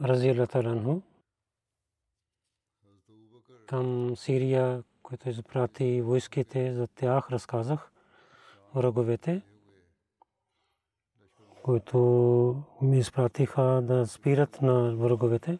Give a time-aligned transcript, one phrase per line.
[0.00, 1.00] Абу Бакър разияллаху анху
[3.66, 7.92] там Сирия, който изпрати войските за тях, разказах
[8.74, 9.42] враговете,
[11.62, 11.98] които
[12.82, 15.58] ми изпратиха да спират на враговете.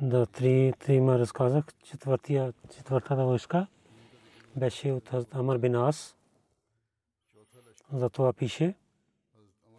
[0.00, 1.64] Да три, трима разказах.
[1.82, 3.66] Четвъртия, четвъртата войска
[4.56, 6.16] беше от Амар бин Ас.
[7.92, 8.74] Затова пише,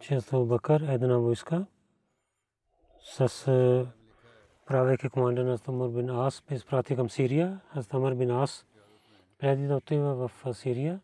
[0.00, 1.66] че Абу Бакър една войска
[3.08, 3.86] с
[4.66, 7.60] правейки команда на Амар бин Ас, изпрати към Сирия.
[7.92, 8.66] Амар бин Ас
[9.38, 11.00] преди да отива в Сирия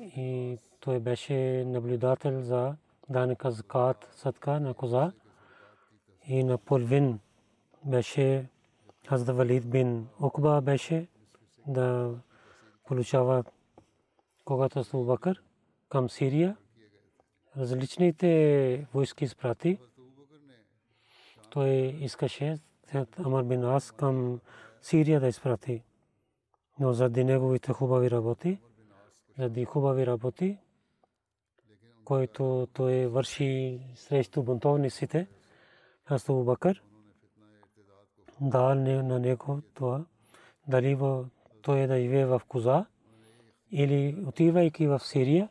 [0.00, 2.76] и той беше наблюдател за
[3.08, 5.12] данъка закат, садка на коза
[6.28, 7.18] и на половин
[7.84, 8.48] беше
[9.08, 11.08] Хазда Валид бин Окба беше
[11.66, 12.14] да
[12.86, 13.44] получава
[14.44, 15.42] когато с Бакър
[15.88, 16.56] към Сирия
[17.56, 19.78] различните войски изпрати.
[21.52, 21.70] Той
[22.00, 22.58] искаше
[23.18, 24.40] Амар бин Ас към
[24.80, 25.82] Сирия да изпрати.
[26.80, 28.58] Но заради неговите хубави работи,
[29.38, 30.58] заради хубави работи,
[32.04, 35.26] който той върши срещу бунтовниците,
[36.06, 36.82] Абу Бакър
[38.40, 40.04] дал на него това,
[40.68, 40.98] дали
[41.62, 42.86] той да живее в Коза
[43.70, 45.48] или отивайки в Сирия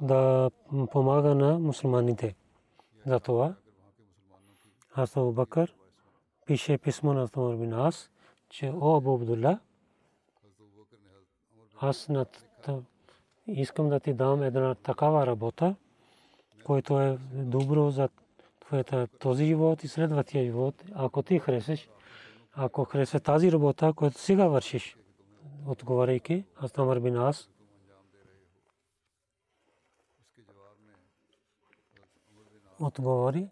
[0.00, 0.50] да
[0.90, 2.34] помага на мусулманите.
[3.06, 3.20] За
[4.94, 5.74] аз Абу Бакър
[6.46, 8.10] пише писмо на Амар бин Ас,
[8.48, 9.58] че о Абу Абдулла,
[11.80, 12.08] аз
[13.46, 15.76] искам да ти дам една такава работа,
[16.64, 18.08] който е добро за
[18.60, 20.74] твоята този живот и следващия живот.
[20.94, 21.88] Ако ти харесаш,
[22.52, 24.96] ако хареса тази работа, която сега вършиш,
[25.66, 27.50] отговаряйки, аз Амар бин Ас,
[32.80, 33.48] отговори,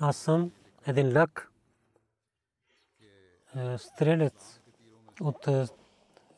[0.00, 0.52] аз съм
[0.86, 1.52] един лак,
[3.76, 4.60] стрелец
[5.20, 5.48] от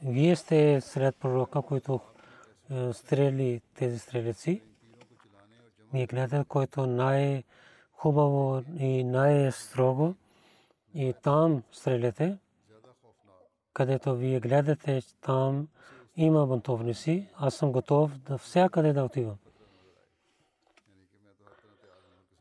[0.03, 2.01] вие сте сред пророка, които
[2.93, 4.63] стрели тези стрелеци.
[5.93, 10.15] Вие гледате, който най-хубаво и най-строго
[10.95, 12.39] и там стреляте,
[13.73, 15.69] където вие гледате, там
[16.17, 17.29] има бунтовници.
[17.37, 19.39] Аз съм готов да всякъде да отивам.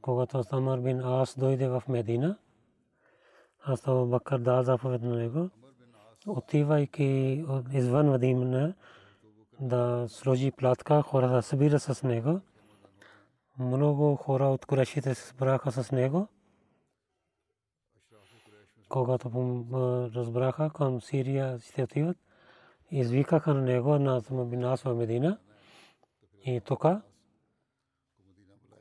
[0.08, 2.38] Когато Амар бин Ас дойде в Медина,
[3.64, 5.50] аз Абу Бакър дал заповед на него,
[6.28, 8.74] отивайки извън Медина,
[9.60, 12.42] да сложи платка, хора да събира с него.
[13.60, 16.28] Много хора от Курешите се събраха с него.
[18.90, 19.30] Когато
[20.16, 22.18] разбраха към Сирия ще отиват,
[22.92, 25.38] извикаха на него на Бинас в Медина.
[26.46, 26.86] И тук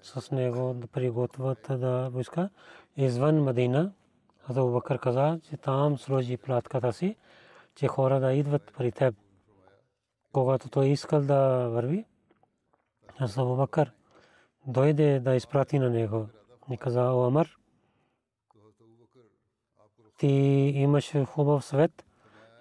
[0.07, 2.51] с него да приготвят да войска
[2.97, 3.93] извън Медина.
[4.49, 7.17] Абу Бакър каза, че там сложи платката си,
[7.75, 9.15] че хора да идват при теб.
[10.33, 12.05] Когато той искал да върви,
[13.37, 13.93] Абу Бакър
[14.67, 16.29] дойде да изпрати на него.
[16.71, 17.57] И каза, о Амар,
[20.19, 20.27] ти
[20.75, 22.05] имаш хубав свет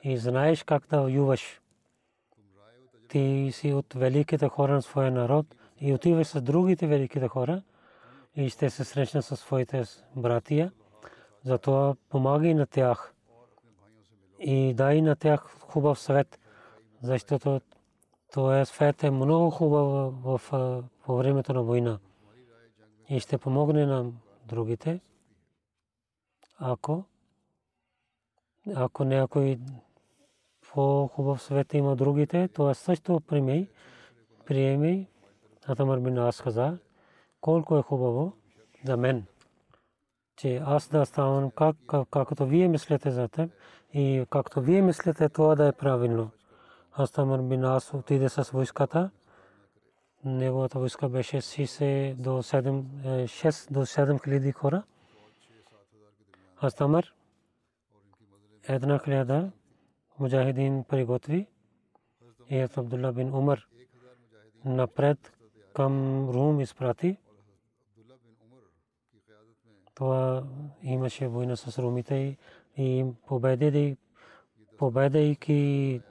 [0.04, 1.62] и знаеш как да воюваш.
[3.10, 5.46] Ти си от великите хора на своя народ
[5.80, 7.64] и отиваш с другите великите хора
[8.36, 9.84] и ще се срещна с своите
[10.16, 10.72] братия.
[11.44, 13.14] Затова помагай на тях
[14.40, 16.40] и дай на тях хубав съвет
[17.02, 17.62] защото
[18.34, 20.42] това свет е много хубаво в,
[21.06, 22.00] по времето на война
[23.10, 24.12] и ще помогне на
[24.46, 25.00] другите,
[26.58, 27.04] ако
[28.76, 29.60] ако някой
[30.74, 33.68] по-хубав свет има другите, то също приеми,
[34.46, 35.08] приеми,
[35.68, 36.78] Атамар бин Ас каза,
[37.42, 38.34] колко е хубаво
[38.86, 39.26] за мен,
[40.38, 41.76] че аз да ставам как,
[42.12, 43.52] както вие мислите за теб
[43.94, 46.32] и както вие мислите това да е правилно.
[46.92, 49.10] Аз Тамар бин Ас отиде с войската,
[50.26, 52.84] неговата войска беше 6 до 7,
[53.26, 54.84] 6 до 7 хиляди хора.
[56.58, 57.14] Аз Тамар
[58.68, 59.52] една хиляда
[60.20, 61.48] муджахидин приготви
[62.50, 63.68] и Абдулла бин Умар
[64.66, 65.35] напред
[65.76, 67.18] към Рум изпрати.
[69.94, 70.44] Това
[70.84, 72.38] имаше война с румите
[72.78, 73.98] и победи,
[74.78, 76.02] победейки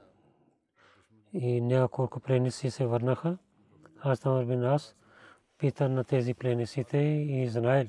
[1.32, 3.38] и няколко пленници се върнаха.
[4.00, 4.96] Аз там бин аз
[5.58, 7.87] пита на тези пленниците и знаел,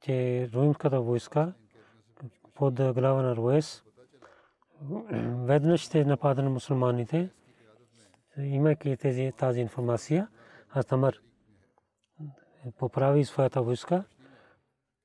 [0.00, 1.52] че румската войска
[2.54, 3.84] под глава на Руес
[5.46, 7.30] веднъж ще напада на мусулманите,
[8.38, 8.96] имайки
[9.36, 10.28] тази информация,
[10.76, 11.22] Астамър
[12.78, 14.04] поправи своята войска,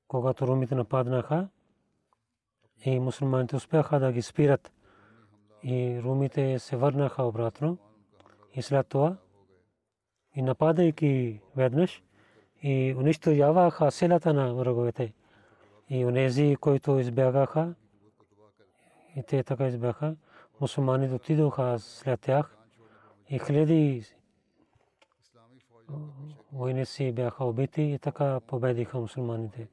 [0.08, 1.48] когато румите нападнаха
[2.84, 4.72] и мусулманите успяха да ги спират.
[5.62, 7.78] И румите се върнаха обратно.
[8.54, 9.16] И след това
[10.34, 12.02] и нападайки веднъж
[12.62, 15.14] и унищожаваха селата на враговете.
[15.88, 17.74] И онези, които избягаха
[19.16, 20.16] и те така избяха,
[20.60, 22.56] мусулманите отидоха след тях.
[23.28, 24.04] И хиляди
[26.52, 29.68] войници бяха убити и така победиха мусулманите.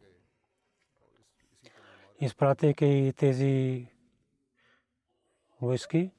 [2.19, 3.87] Изпратейки тези
[5.61, 6.11] войски,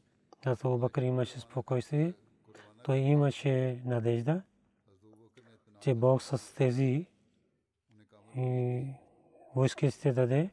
[0.44, 2.14] зато Бакър имаше спокойствие,
[2.82, 4.42] той имаше надежда,
[5.80, 7.06] че Бог с тези
[9.54, 10.50] войски ще даде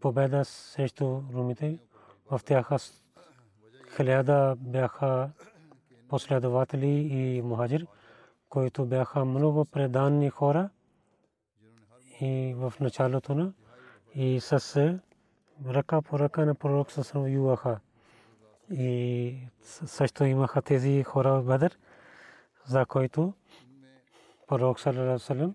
[0.00, 1.78] победа срещу румите.
[2.30, 2.70] В тях
[3.96, 5.30] хиляда бяха
[6.08, 7.86] последователи и мухаджир,
[8.52, 10.70] които бяха много преданни хора
[12.20, 13.52] и в началото на
[14.14, 14.98] и с
[15.66, 17.80] ръка по ръка на пророк с юаха.
[18.70, 21.78] И също имаха тези хора в Бадър,
[22.66, 23.32] за който
[24.48, 25.54] пророк саллалаху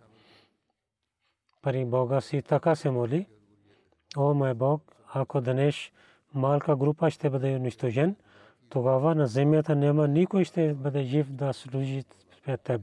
[12.56, 12.82] теб.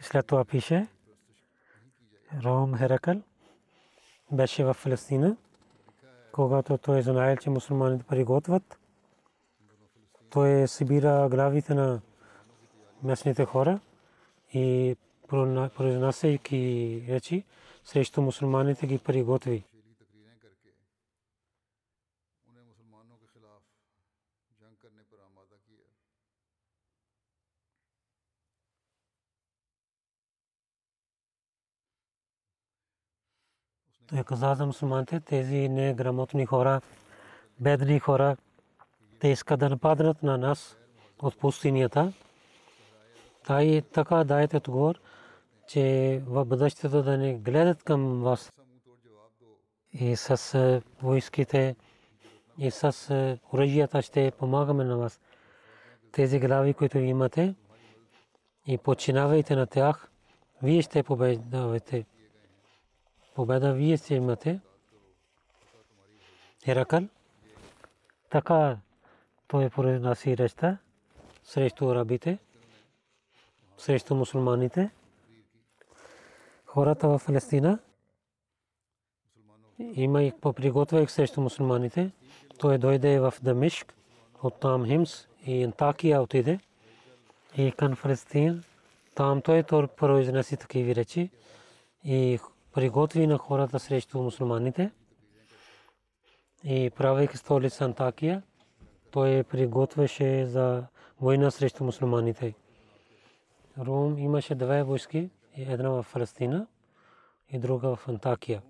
[0.00, 0.86] И след това пише,
[2.44, 3.22] Ром Херакъл
[4.32, 5.36] беше в Фалестина,
[6.32, 8.78] когато той знаел, че мусулманите приготвят.
[10.30, 12.00] Той събира главите на
[13.02, 13.80] местните хора
[14.52, 14.96] и
[15.28, 17.44] произнасяйки речи
[17.84, 19.64] срещу мусулманите ги приготви.
[34.12, 36.80] Той каза за мусулманите, тези неграмотни хора,
[37.60, 38.36] бедни хора,
[39.20, 40.76] те искат да нападнат на нас
[41.22, 42.12] от пустинята.
[43.44, 45.00] Тай така дайте отговор,
[45.68, 48.52] че в бъдещето да не гледат към вас
[49.92, 51.76] и с войските
[52.58, 52.96] и с
[53.52, 55.20] оръжията ще помагаме на вас.
[56.12, 57.54] Тези глави, които имате
[58.66, 60.10] и починавайте на тях,
[60.62, 62.04] вие ще побеждавате.
[63.34, 64.60] Победа вие ще имате.
[66.64, 67.02] Херакъл.
[68.30, 68.78] Така
[69.48, 70.78] той произнася речта
[71.44, 72.38] срещу арабите,
[73.78, 74.90] срещу мусулманите
[76.72, 77.78] хората в Палестина
[79.78, 82.10] има и поприготвяйк срещу мусулманите.
[82.58, 83.94] Той дойде в Дамишк,
[84.42, 86.60] оттам Химс и Антакия отиде
[87.56, 88.64] и към Палестин.
[89.14, 89.62] Там той
[89.96, 91.30] произнеси такива речи
[92.04, 92.38] и
[92.72, 94.90] приготви на хората срещу мусулманите.
[96.64, 98.42] И правейки столица Антакия,
[99.10, 100.86] той приготвяше за
[101.20, 102.54] война срещу мусулманите.
[103.78, 106.66] Рум имаше две войски една в Палестина
[107.48, 108.62] и друга в Антакия.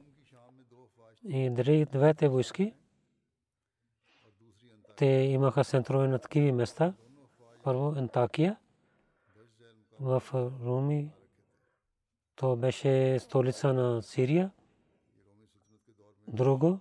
[1.24, 1.50] И
[1.92, 2.74] двете войски,
[4.96, 6.94] те имаха центрове на такива места.
[7.62, 8.56] Първо Антакия
[10.00, 10.22] в
[10.64, 11.10] Руми,
[12.36, 14.50] то беше столица на Сирия.
[16.28, 16.80] Друго,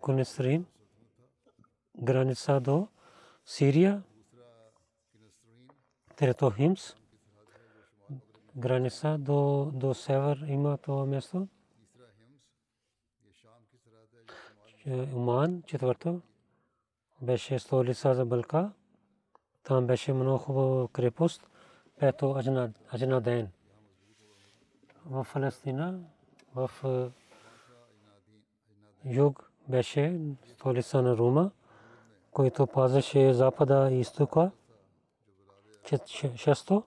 [0.00, 0.66] Кунесрин,
[1.98, 2.88] граница до
[3.44, 4.02] Сирия,
[6.16, 6.96] трето Химс,
[8.56, 11.48] граница до, до север има това место.
[15.14, 16.20] Уман, четвърто,
[17.22, 18.72] беше столица за Балка.
[19.62, 21.50] Там беше много хубава крепост.
[21.98, 22.36] Пето
[22.94, 23.50] Аджна Ден.
[25.10, 25.98] В Палестина,
[26.54, 26.70] в
[29.04, 31.50] юг беше столица на Рума,
[32.30, 34.50] който пазеше запада и изтока.
[36.36, 36.82] Шесто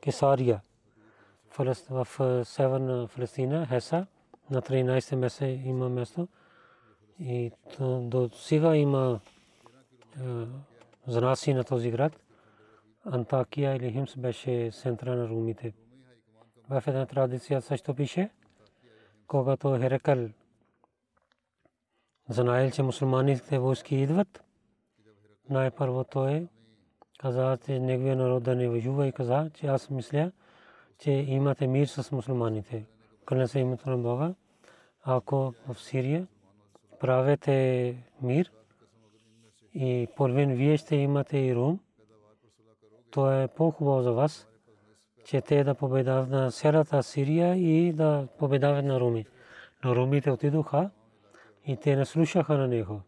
[0.00, 0.60] Кесария
[1.90, 2.06] в
[2.44, 4.06] северна Палестина, Хеса,
[4.50, 6.28] на 13 месеца има место.
[7.18, 9.20] И до сега има
[11.06, 12.20] занаси на този град.
[13.04, 15.72] Антакия или Химс беше центъра на румите.
[16.70, 18.30] В една традиция също пише,
[19.26, 20.28] когато Херекъл
[22.28, 24.44] знаел, че мусулманите войски идват,
[25.50, 26.48] най-първо той
[27.18, 30.32] каза, че неговия народ да не воюва и каза, че аз мисля,
[30.98, 32.86] че имате мир с мусулманите.
[33.26, 34.34] Къде се името на Бога,
[35.02, 36.26] ако в Сирия
[37.00, 38.52] правете мир
[39.74, 41.80] и половин вие ще имате и Рум,
[43.10, 44.49] то е по-хубаво за вас,
[45.24, 49.26] че те да победават на цялата Сирия и да победават на Руми.
[49.84, 50.90] Но Румите отидоха
[51.66, 53.00] и те не слушаха на него.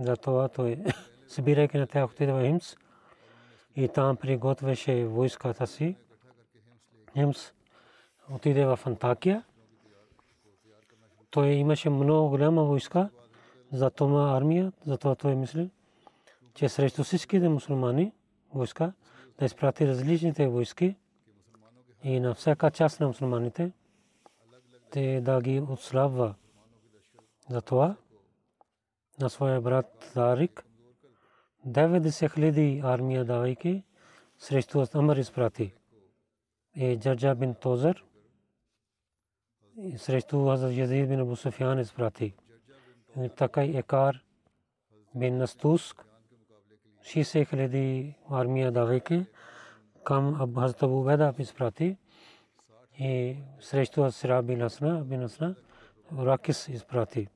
[0.00, 0.78] Затова той,
[1.28, 2.76] събирайки на тях, отида в Химс
[3.76, 5.96] и там приготвяше войската си.
[7.12, 7.52] Химс
[8.30, 9.44] отиде в Антакия.
[11.30, 13.10] Той имаше много голяма войска
[13.72, 15.70] за това армия, затова той мисли,
[16.54, 18.12] че срещу всичките мусулмани
[18.54, 18.92] войска
[19.38, 20.96] да изпрати различните войски
[22.02, 23.72] и на всяка част на мусулманите
[24.90, 26.34] те да ги отслабва.
[27.50, 27.96] Затова
[29.20, 30.64] на своя брат Дарик
[31.66, 33.84] 90 хиляди армия давайки
[34.38, 35.74] срещу Амар изпрати.
[36.74, 38.04] И Джаджа бин Тозер
[39.96, 41.34] срещу Хазар Язид бин Абу
[41.80, 42.34] изпрати.
[43.36, 44.22] Така и Екар
[45.14, 46.04] бин Настуск
[47.02, 49.26] 60 хиляди армия давайки
[50.06, 51.96] към Хазрат Абу Беда изпрати.
[52.98, 55.54] И срещу Асира бин Асна бин Асна
[56.18, 57.28] Ракис изпрати.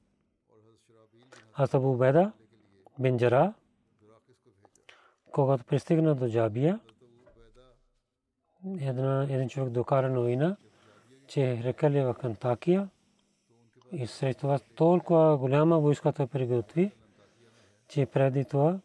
[1.52, 2.32] Хазрат Абу Беда
[2.98, 3.54] бин Джара
[5.32, 6.80] когато пристигна до Джабия,
[8.80, 10.56] една, един човек докара новина,
[11.26, 12.88] че рекал е в Антакия
[13.92, 16.92] и след това толкова голяма войска той приготви,
[17.88, 18.78] че преди това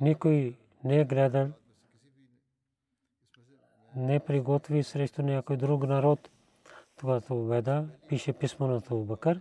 [0.00, 1.48] никой не е гледал,
[3.96, 6.30] не приготви срещу някой друг народ.
[6.96, 9.40] Това Веда пише писмо на Бакър.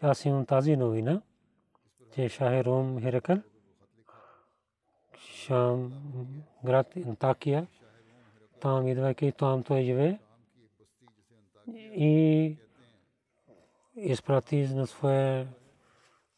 [0.00, 1.22] Аз имам тази новина
[2.14, 3.38] че Шах Ром Херакъл,
[5.18, 5.92] Шам,
[6.64, 7.66] град Антакия,
[8.60, 10.18] там идвайки там той живее
[11.76, 12.56] и
[13.96, 15.48] изпрати на своя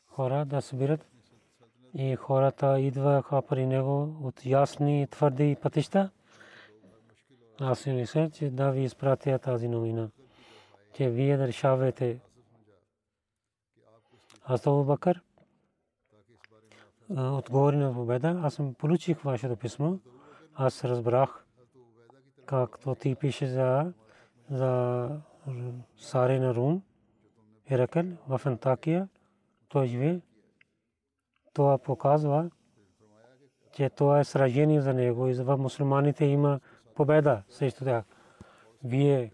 [0.06, 1.11] хора да събират
[1.94, 6.10] и хората идваха при него от ясни твърди пътища.
[7.60, 10.08] Аз си мисля, че да ви изпратя тази новина,
[10.92, 12.20] че вие да решавате.
[14.44, 15.22] Аз Абу Бакър
[17.10, 18.40] отговори на победа.
[18.42, 19.96] Аз съм получих вашето писмо.
[20.54, 21.46] Аз разбрах
[22.46, 23.92] както ти пише за,
[24.50, 25.08] за
[25.96, 26.82] Саре на Рум,
[27.70, 29.08] Иракъл в Антакия,
[29.68, 30.20] той живе.
[31.52, 32.50] Това показва,
[33.72, 36.60] че това е сражение за него и за мусулманите има
[36.94, 38.04] победа срещу тях.
[38.84, 39.32] Вие,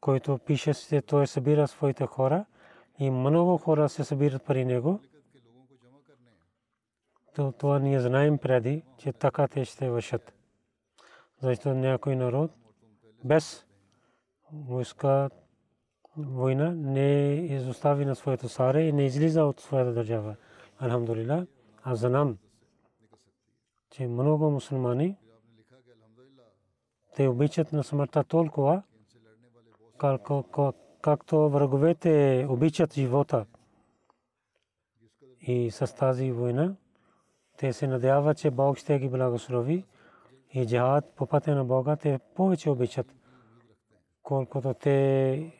[0.00, 2.44] който пише, той събира своите хора
[2.98, 5.00] и много хора се събират при него
[7.38, 10.32] то това ние знаем преди, че така те ще вършат.
[11.40, 12.50] Защото някой народ
[13.24, 13.66] без
[14.52, 15.30] войска
[16.16, 20.36] война не изостави на своето саре и не излиза от своята държава.
[20.80, 21.46] Алхамдулилlah,
[21.82, 22.38] аз знам,
[23.90, 25.16] че много мусулмани
[27.16, 28.82] те обичат на смъртта толкова,
[31.02, 33.46] както враговете обичат живота.
[35.40, 36.76] И с тази война
[37.56, 39.84] те се надяват, че Бог ще ги благослови
[40.54, 43.14] и джихад по пътя на Бога те повече обичат,
[44.22, 45.52] колкото те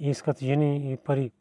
[0.00, 1.32] искат жени и пари.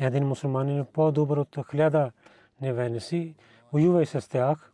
[0.00, 2.12] Един мусулманин е по-добър от хиляда
[2.60, 3.34] неверници,
[3.72, 4.72] воювай с тях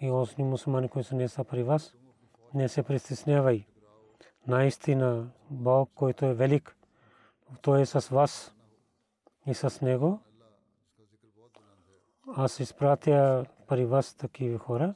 [0.00, 1.94] и осни мусулмани, които не са при вас,
[2.54, 3.64] не се притеснявай.
[4.46, 6.76] наистина Бог, който е велик,
[7.62, 8.54] той е с вас
[9.46, 10.20] и с него.
[12.36, 14.94] Аз изпратя при вас такива хора,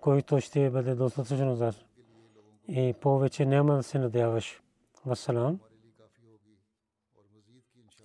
[0.00, 1.72] които ще бъде достатъчно за
[2.68, 4.62] и повече няма да се надяваш.
[5.06, 5.60] Вассалам.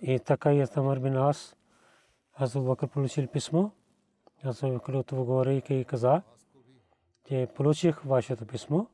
[0.00, 1.56] И така и Атамар бин Ас,
[2.34, 3.70] аз Бакър получил писмо.
[4.44, 6.22] Аз Бакър говорейки и каза,
[7.24, 8.86] че получих вашето писмо,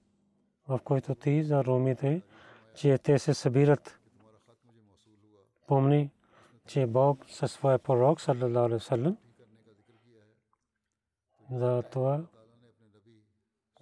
[0.68, 2.22] в което ти за ромите,
[2.74, 3.98] че те се събират.
[5.66, 6.10] Помни,
[6.66, 9.16] че Бог със своя пророк, саллалаху алейхи вассалам,
[11.50, 12.24] за това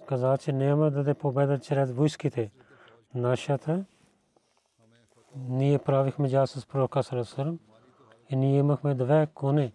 [0.06, 2.50] каза, че няма да даде победа чрез войските.
[3.14, 3.84] Нашата
[5.36, 7.58] ние правихме джа с пророка Сарасарам
[8.30, 9.72] и ние имахме две коне.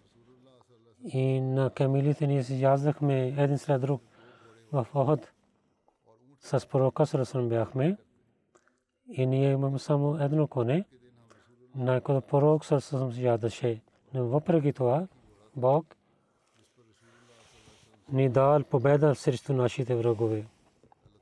[1.04, 4.02] И на камилите ние си яздахме един след друг
[4.72, 5.32] в Охот.
[6.40, 7.96] С пророка Сарасарам бяхме
[9.08, 10.84] и ние имаме само едно коне.
[11.74, 13.82] На което пророк Сарасарам си ядаше.
[14.14, 15.06] Но въпреки това,
[15.56, 15.96] Бог
[18.12, 20.46] ни дал победа срещу нашите врагове.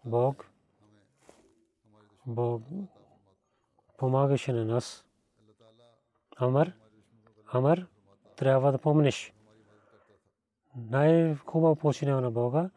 [0.04, 0.50] Бог,
[2.26, 2.62] Бог
[4.04, 5.04] помагаше на нас.
[6.36, 6.72] Амар,
[7.52, 7.86] Амар,
[8.36, 9.32] трябва да помниш.
[10.76, 12.70] Най-хубаво починява на Бога,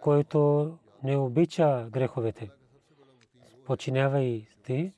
[0.00, 2.50] който не обича греховете.
[3.66, 4.92] Починявай ти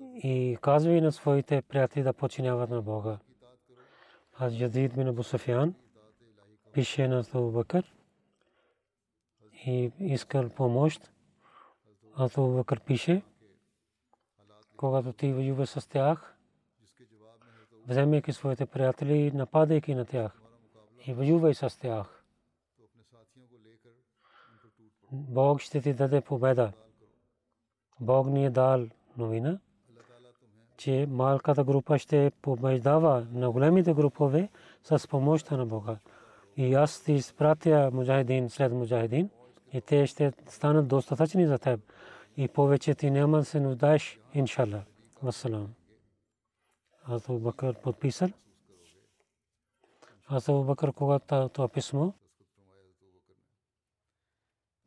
[0.00, 3.18] и казвай на своите приятели да починяват на Бога.
[4.38, 5.74] Аз Язид бин Абу Суфян
[6.72, 7.94] пише на Абу Бакър
[9.66, 11.10] и искал помощ.
[12.16, 13.22] Абу Бакър пише,
[14.76, 16.36] когато ти воюва с тях,
[17.88, 20.32] вземайки своите приятели, нападайки на тях
[21.06, 22.24] и воювай с тях.
[25.12, 26.72] Бог ще ти даде победа.
[28.00, 29.58] Бог ни е дал новина,
[30.76, 34.48] че малката група ще побеждава на големите групове
[34.82, 35.98] с помощта на Бога.
[36.56, 39.30] И аз ти изпратя муджахидин след муджахидин
[39.72, 41.80] и те ще станат достатъчни за теб
[42.36, 44.82] и повече ти няма да се нуждаеш, иншалла.
[45.22, 45.74] Вассалам.
[47.04, 48.28] Аз Абу Бакър подписал.
[50.28, 52.12] Аз Абу Бакър, когато това писмо,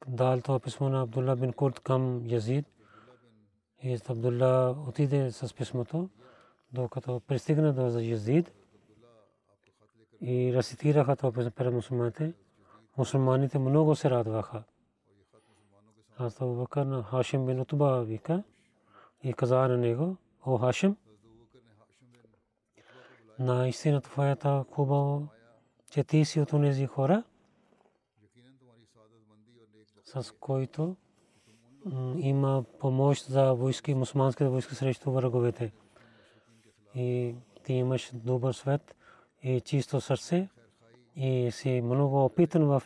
[0.08, 2.66] дал това писмо на Абдулла бин Курд към Язид.
[3.84, 6.10] И Абдулла отиде с писмото,
[6.74, 8.54] докато пристигна до Язид
[10.22, 12.34] и рецитираха това писмо пред мусулманите.
[12.98, 14.64] Мусулманите много се радваха.
[16.22, 18.44] Аз Абу Бакър на Хашим бин Утба вика
[19.24, 20.96] и каза на него, о Хашим,
[23.40, 25.28] наистина твоята хубаво,
[25.92, 27.24] че ти си от тези хора,
[30.06, 30.96] с който
[32.16, 35.74] има помощ за войски, мусулманските войски срещу враговете.
[36.96, 38.96] И ти имаш добър свет
[39.44, 40.50] и чисто сърце
[41.16, 42.84] и си много опитан в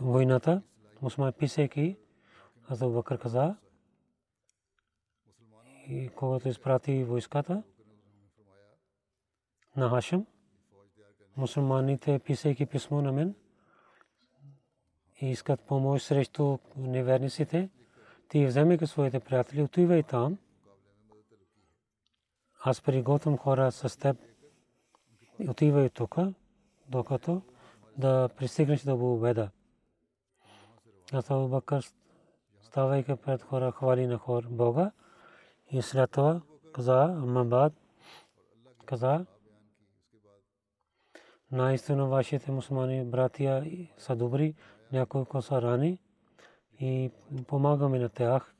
[0.00, 0.62] войната.
[1.02, 1.96] Мусулман писайки,
[2.68, 3.56] Азу Бакър каза,
[5.88, 7.62] и когато изпрати войската
[9.76, 10.26] на Хашим,
[11.36, 13.34] мусулманите писайки писмо на мен
[15.20, 17.70] и искат помощ срещу неверниците,
[18.28, 20.38] ти вземайки своите приятели, отивай там.
[22.60, 24.16] Аз приготвям хора с теб.
[25.48, 26.16] Отивай тук,
[26.88, 27.42] докато
[27.96, 29.50] да пристигнеш до победа.
[31.12, 31.84] Аз Абу Бакър,
[32.62, 34.90] ставайки пред хора, хвали на хора Бога
[35.70, 36.40] и след това
[36.72, 37.72] каза, Амабад,
[38.86, 39.26] каза,
[41.52, 44.54] наистина вашите мусулмани братия са добри,
[44.92, 45.98] няколко са рани
[46.80, 47.10] и
[47.46, 48.54] помагаме на тях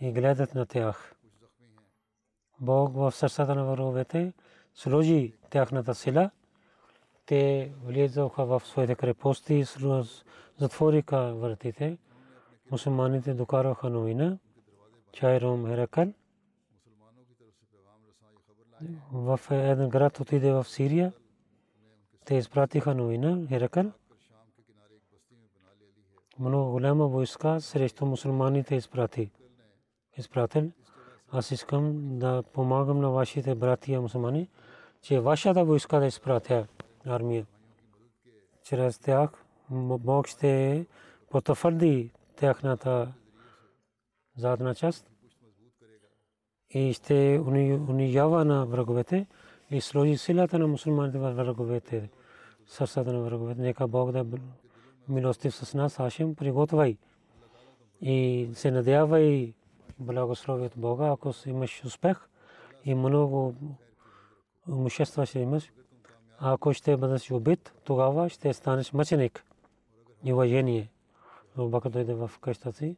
[0.00, 1.14] и гледат на тях.
[2.60, 4.32] Бог в сърцата на враговете
[4.74, 6.30] сложи тяхната сила.
[7.26, 9.64] Те влизаха в своите крепости
[10.62, 11.98] затвориха вратите.
[12.70, 14.38] Мусулманите докараха новина.
[15.12, 16.12] Чайром Херакъл
[19.12, 21.12] в един град отиде в Сирия.
[22.24, 23.92] Те изпратиха новина Херакъл
[26.38, 29.30] много голяма войска срещу мусулманите изпрати.
[30.16, 30.72] Изпратил.
[31.30, 34.48] Аз искам да помагам на вашите братия мусулмани,
[35.02, 36.66] че вашата войска да изпратя
[37.06, 37.46] армия.
[38.64, 40.86] Чрез тях Бог ще
[41.30, 43.12] потвърди тяхната
[44.36, 45.10] задна част
[46.70, 47.40] и ще
[47.88, 49.26] унижава на враговете
[49.70, 52.10] и сложи силата на мусулманите в враговете,
[52.66, 53.60] сърцата на враговете.
[53.60, 54.26] Нека Бог да
[55.08, 56.96] милостив с нас, Хашим, приготвяй
[58.00, 59.54] и се надявай
[59.98, 62.28] благослови от Бога, ако имаш успех
[62.84, 63.54] и много
[64.68, 65.72] имущества ще имаш.
[66.38, 69.44] Ако ще бъдеш убит, тогава ще станеш мъченик
[70.24, 70.90] и уважение.
[71.56, 72.96] Бакър дойде в къщата си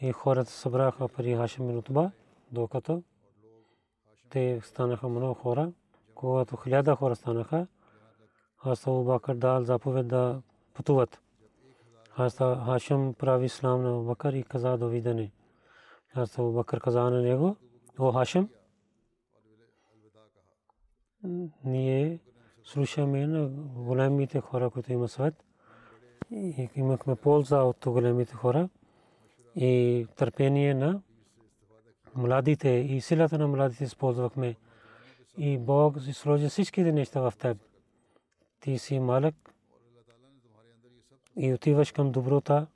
[0.00, 2.10] и хората събраха при Хашим бин Утба,
[2.52, 3.02] докато
[4.30, 5.72] те станаха много хора.
[6.14, 7.66] Когато хиляда хора станаха,
[8.62, 10.42] аз Абу Бакър дал заповед да
[10.74, 11.20] пътуват.
[12.64, 15.32] Хашим прави ислам на Бакър и каза довидане.
[16.14, 17.56] Аз Абу Бакър каза на него,
[17.98, 18.48] о Хашим,
[21.64, 22.18] ние
[22.64, 25.44] слушаме на големите хора, които има свет.
[26.30, 28.68] Имахме полза от големите хора
[29.56, 31.00] и търпение на
[32.14, 34.56] младите и силата на младите използвахме.
[35.38, 37.58] И Бог сложи всичките неща в теб.
[38.60, 39.34] Ти си малък
[41.36, 42.66] и отиваш към доброта,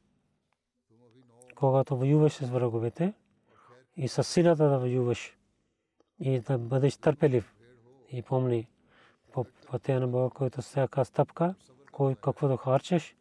[1.55, 3.12] когато воюваш с враговете
[3.97, 5.37] и с силата да воюваш
[6.21, 7.55] и да бъдеш търпелив.
[8.12, 8.69] И помни,
[9.33, 11.55] по пътя на Бога, който всяка стъпка,
[12.23, 13.17] какво да харчеш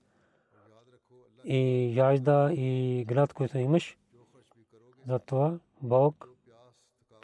[1.45, 3.97] и яжда и глад, който имаш,
[5.07, 6.27] затова Бог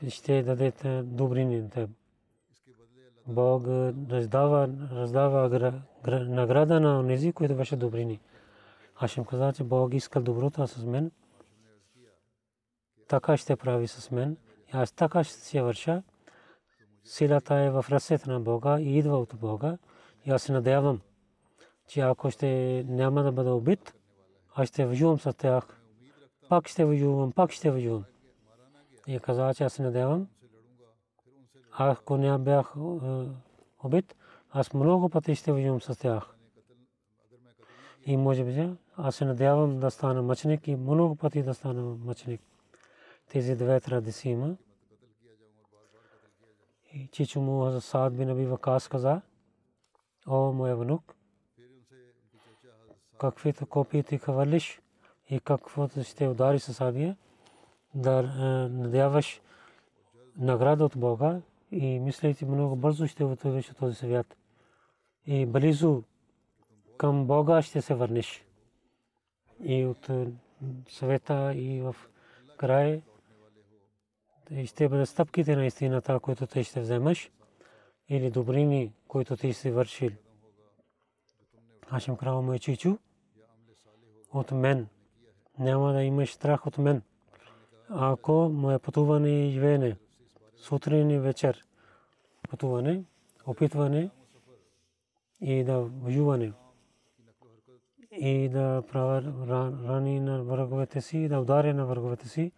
[0.09, 1.89] ще даде добрини на теб.
[3.27, 3.67] Бог
[4.11, 5.71] раздава, раздава
[6.07, 8.19] награда на тези, които беше добрини.
[8.95, 11.11] Аз ще каза, че Бог искал доброто с мен.
[13.07, 14.37] Така ще прави с мен.
[14.71, 16.03] Аз така ще се върша.
[17.03, 19.77] Силата е в ръцете на Бога и идва от Бога.
[20.25, 21.01] И аз се надявам,
[21.87, 23.93] че ако ще няма да бъда убит,
[24.57, 25.81] аз ще воювам с тях.
[26.49, 28.03] Пак ще воювам, пак ще воювам.
[29.07, 30.27] И каза, че аз се надявам.
[31.71, 32.73] Ако не бях
[33.83, 34.15] убит,
[34.49, 36.35] аз много пъти ще воювам с тях.
[38.05, 42.41] И може би аз се надявам да стана мъченик и много пъти да стана мъченик.
[43.29, 44.55] Тези две традиции има.
[46.93, 49.21] И чичо му Саад бин Аби Вакас каза,
[50.27, 51.16] о, моя внук,
[53.19, 54.81] каквито копии ти хвърлиш
[55.29, 57.17] и каквото ще удари с сабия,
[57.95, 58.21] да
[58.71, 59.41] надяваш
[60.37, 64.37] награда от Бога и мислейте много бързо ще отидеш от този свят.
[65.25, 66.03] И близо
[66.97, 68.45] към Бога ще се върнеш.
[69.63, 70.09] И от
[70.89, 71.95] света и в
[72.57, 73.01] край
[74.65, 77.31] ще бъде стъпките на истината, които ти ще вземеш,
[78.09, 80.11] или добрини, които ти си вършил.
[81.89, 82.97] Аз крал мой чичу
[84.33, 84.87] от мен.
[85.59, 87.01] Няма да имаш страх от мен.
[87.89, 89.97] Ако мое пътуване и живеене,
[90.57, 91.65] сутрин и вечер,
[92.49, 93.03] пътуване,
[93.45, 94.09] опитване
[95.41, 96.53] и да воюване
[98.11, 99.23] и да правя
[99.87, 102.51] рани на враговете си, да ударя на враговете си,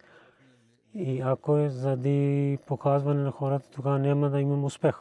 [0.93, 4.95] и ако е заради показване на хората, тогава няма да имам успех.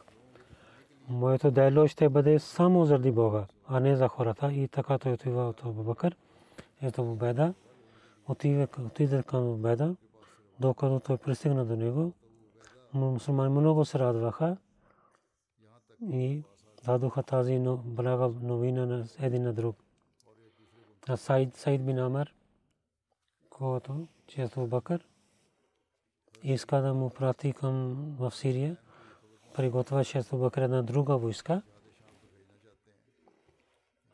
[1.09, 4.53] Моето дело ще бъде само заради Бога, а не за хората.
[4.53, 6.15] И така той отива от Абубакър.
[6.81, 7.53] Ето победа.
[8.27, 9.95] Отиде към победа,
[10.59, 12.13] докато той пристигна до него.
[12.93, 14.57] Мусулмани много се радваха
[16.11, 16.43] и
[16.85, 19.77] дадоха тази блага новина на един на друг.
[21.15, 22.33] Сайд, Сайд бин Амар,
[23.49, 25.07] който често Бакър,
[26.43, 28.77] иска да му прати към в Сирия.
[29.53, 31.61] Приготвяше се Бакр една друга войска.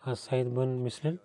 [0.01, 1.17] А Сайд бен Мислил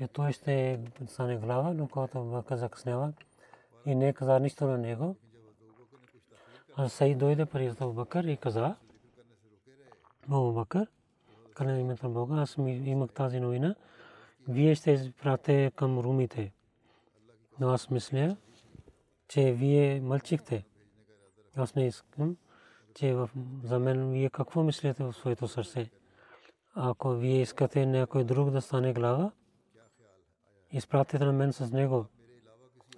[0.00, 3.12] и той ще стане глава, но когато Бакр закъснява
[3.86, 5.16] и не каза нищо на него.
[6.76, 8.76] А Сайд дойде при Бакър и каза,
[10.28, 10.86] Абу Бакър,
[11.54, 13.74] къде името на Бога, аз имах тази новина,
[14.48, 16.52] вие ще изпрате към румите.
[17.60, 18.36] Но аз мисля,
[19.28, 20.64] че вие мълчихте.
[21.56, 22.36] Аз не искам,
[22.94, 23.16] че
[23.64, 25.90] за мен вие какво мислите в своето сърце.
[26.74, 29.32] Ако вие искате някой друг да стане глава,
[30.72, 32.06] изпратете на мен с него.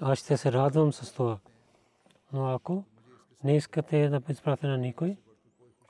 [0.01, 1.39] Аз ще се радвам с това.
[2.33, 2.85] Но ако
[3.45, 5.17] не искате да изпратите на никой,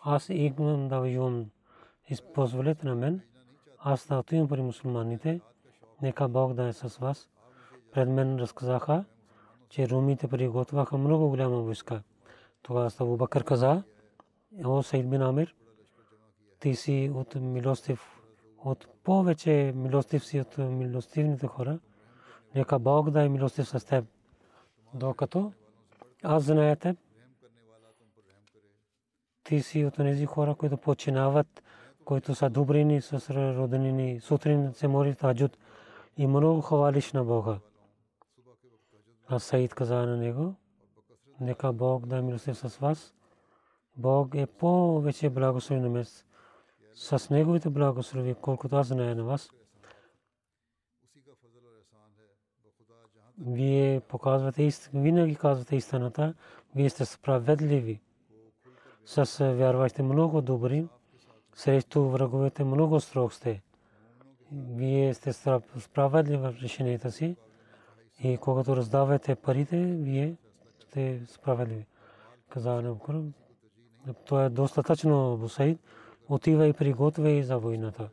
[0.02, 1.50] аз имам да воювам.
[2.34, 3.20] Позволете на мен,
[3.78, 5.40] аз да отивам при мусулманите,
[6.02, 7.28] нека Бог да е с вас.
[7.92, 9.04] Пред мен разказаха,
[9.68, 12.02] че румите приготвяха много голяма войска.
[12.62, 13.82] Тогава Абу Бакър каза,
[14.64, 15.54] о Сейд бин Амир,
[16.60, 18.19] ти си от милостив,
[18.64, 21.78] от повече милостив си от милостивните хора.
[22.54, 24.04] Нека Бог да е милостив с теб.
[24.94, 25.52] Докато
[26.22, 26.76] аз зная
[29.44, 31.62] ти си от тези хора, които починават
[32.10, 35.58] които са добрини с роднини, сутрин се моли таджуд
[36.16, 37.58] и много хвалиш на Бога.
[39.28, 40.54] А Саид каза на него,
[41.40, 43.14] нека Бог да милостив с вас.
[43.96, 46.04] Бог е повече благословен на мен
[46.94, 49.50] с неговите благослови, колкото аз знае на вас.
[53.46, 56.34] Вие показвате винаги казвате истината,
[56.74, 58.00] вие сте справедливи.
[59.04, 60.88] С вярващите много добри,
[61.54, 63.62] срещу враговете много строг сте.
[64.52, 65.32] Вие сте
[65.78, 67.36] справедливи в решенията си
[68.22, 70.36] и когато раздавате парите, вие
[70.80, 71.86] сте справедливи.
[72.48, 73.34] Каза на.
[74.24, 75.80] Това е достатъчно, Бусаид.
[76.30, 78.10] Отива и приготвя за войната.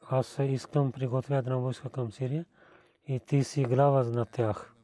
[0.00, 2.44] Аз искам приготвя една войска към Сирия
[3.08, 4.74] и ти си глава на тях.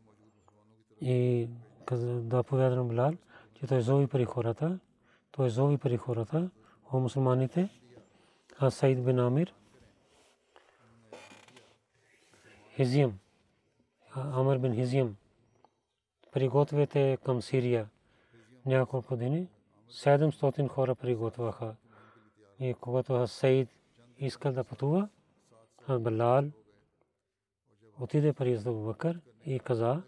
[1.01, 1.49] И
[2.03, 3.13] да повядам Билал,
[3.55, 4.79] че той зови при хората,
[5.31, 6.51] той зови при хората,
[6.93, 7.69] о мусулманите,
[8.59, 9.55] а Саид бин Амир,
[12.77, 13.19] Хизиям,
[14.15, 15.17] Амр бин Хизиям,
[16.33, 17.89] пригответе към Сирия
[18.67, 19.49] няколко дни,
[19.90, 21.77] 700 хора приготвяха.
[22.61, 23.68] И когато Саид
[24.18, 25.09] искал да пътува,
[25.88, 26.44] Балал
[28.01, 30.03] отиде при Азабу Бакър и каза,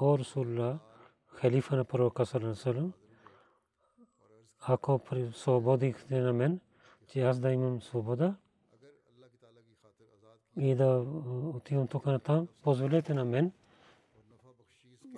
[0.00, 0.78] О Расулла,
[1.26, 2.92] халифа на пророка Салам,
[4.60, 5.00] ако
[5.32, 6.60] свободихте на мен,
[7.08, 8.36] че аз да имам свобода
[10.56, 11.04] и да
[11.54, 13.52] отивам тук на там, позволете на мен,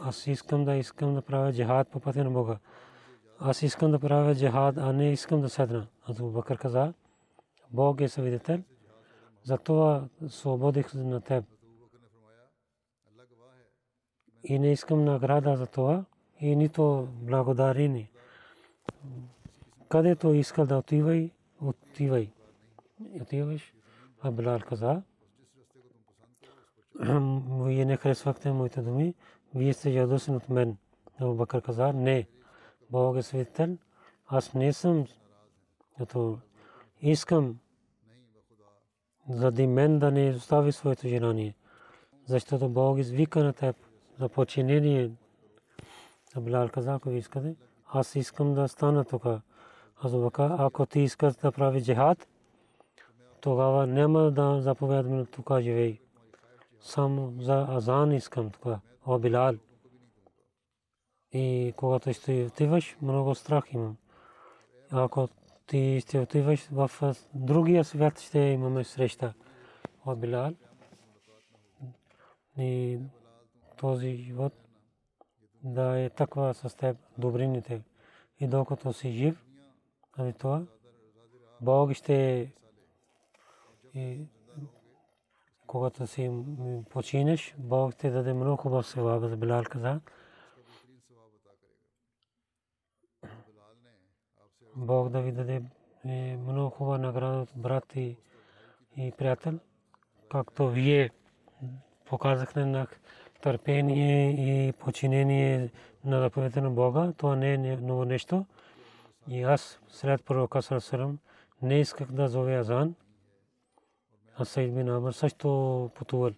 [0.01, 2.59] аз искам да искам да правя джихад по пътя на Бога.
[3.45, 5.87] Аз искам да правя джихад, а не искам да седна.
[6.09, 6.95] Азу Бакър каза,
[7.71, 8.63] Бог е свидетел,
[9.43, 11.45] затова свободих на теб.
[14.45, 16.05] И не искам награда за това,
[16.41, 18.11] и нито благодарение.
[19.89, 22.33] Където искал да отивай, отивай.
[23.21, 23.75] Отиваш,
[24.23, 25.03] а Билал каза,
[27.65, 29.15] вие не харесвахте моите думи,
[29.55, 30.77] вие сте ядосен от мен.
[31.21, 32.27] Абу Бакър каза, не,
[32.93, 33.77] Бог е свидетел,
[34.27, 35.07] аз не съм,
[35.99, 36.39] като
[37.01, 37.59] искам
[39.29, 41.55] заради мен да не остави своето желание.
[42.27, 43.77] Защото Бог извика на теб
[44.19, 45.11] за починение.
[46.37, 47.55] Аблал каза, ако ви искате,
[47.87, 49.25] аз искам да стана тук.
[50.03, 52.29] Аз бака, ако ти искаш да прави джихад,
[53.41, 56.01] тогава няма да заповядаме тук живей.
[56.81, 58.67] Само за азан искам тук.
[59.07, 59.55] О, Билал.
[61.33, 63.97] И когато ще отиваш, много страх имам.
[64.90, 65.29] Ако
[65.66, 66.90] ти ще отиваш в
[67.35, 69.35] другия свят, ще имаме среща.
[70.07, 70.55] О, Билал.
[72.59, 72.99] И
[73.77, 74.53] този живот
[75.62, 77.83] да е таква с теб добрините.
[78.40, 79.45] И докато си жив,
[80.16, 80.62] ами това,
[81.61, 82.49] Бог ще
[83.95, 84.21] и
[85.66, 86.31] когато си
[86.90, 90.01] починеш, Бог ще даде много хубав за Билал каза.
[94.77, 95.63] Бог да ви даде
[96.05, 98.17] е, много хубава награда брат и,
[98.97, 99.59] и приятел,
[100.31, 101.11] както вие
[102.05, 102.87] показахте на
[103.43, 105.71] търпение и починение
[106.05, 107.13] на заповедта на Бога.
[107.17, 108.47] Това не е ново нещо.
[109.29, 111.19] И аз след пророка Сарасарам
[111.63, 112.95] не исках да зове азан.
[114.37, 116.31] Аз Сайд бин Амр също пътувал.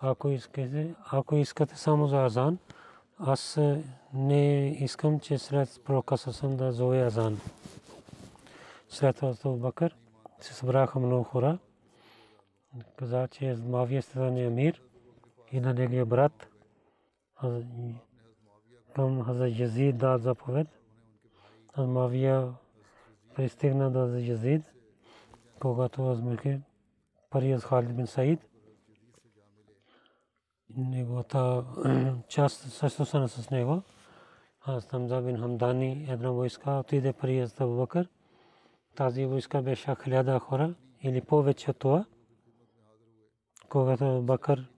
[0.00, 2.58] Ако искате, ако искате само за азан,
[3.18, 3.58] аз
[4.14, 7.40] не искам, че след пророка съм да зове азан.
[8.88, 9.96] След това Бакър
[10.40, 11.58] се събраха много хора.
[12.96, 14.82] Каза, че Мавия стане емир
[15.52, 16.48] и на неговия брат
[18.94, 20.68] към Хаза Язид да заповед.
[21.78, 22.54] Мавия
[23.34, 24.62] пристигна до Язид,
[25.60, 26.60] когато възмърке
[27.30, 28.40] пари Халид бин Саид
[30.76, 31.64] неговата
[32.28, 33.82] част също са с него.
[34.66, 38.08] Аз Хамза бин Хамдани една войска отиде при Азабу Бакър.
[38.94, 42.04] Тази войска беше хиляда хора или повече от това.
[43.68, 44.68] Когато Бакър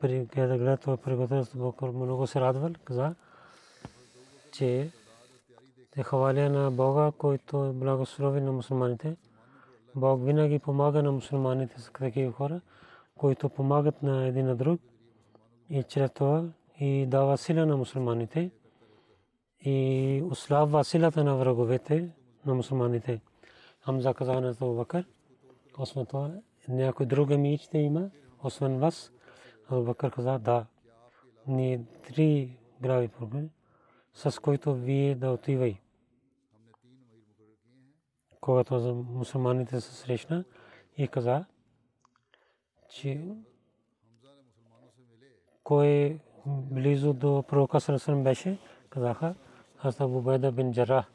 [0.00, 3.14] при гледа това приготвил Бакър много се радвал, каза,
[4.52, 4.90] че
[5.90, 9.16] те хваля на Бога, който е благослови на мусулманите.
[9.96, 12.60] Бог винаги помага на мусулманите с такива хора,
[13.18, 14.80] които помагат на един на друг
[15.70, 16.44] и чрез това
[16.80, 18.50] и дава сила на мусулманите
[19.60, 22.10] и ослабва силата на враговете
[22.46, 23.20] на мусулманите.
[23.80, 25.04] Хамза каза на Абу Бакър,
[25.78, 26.30] освен това,
[26.68, 28.10] някой друг меч ще има,
[28.42, 29.12] освен вас.
[29.68, 30.66] Абу Бакър каза, да.
[31.46, 33.50] Ние три грави проблеми.
[34.14, 35.78] с който вие да отивай.
[38.40, 40.44] Когато за мусулманите се срещна
[40.96, 41.44] и каза,
[42.88, 43.34] че
[45.70, 49.34] кой близо до пророка Сарасърм беше, казаха,
[49.78, 51.06] аз Абу Байда бин Джара.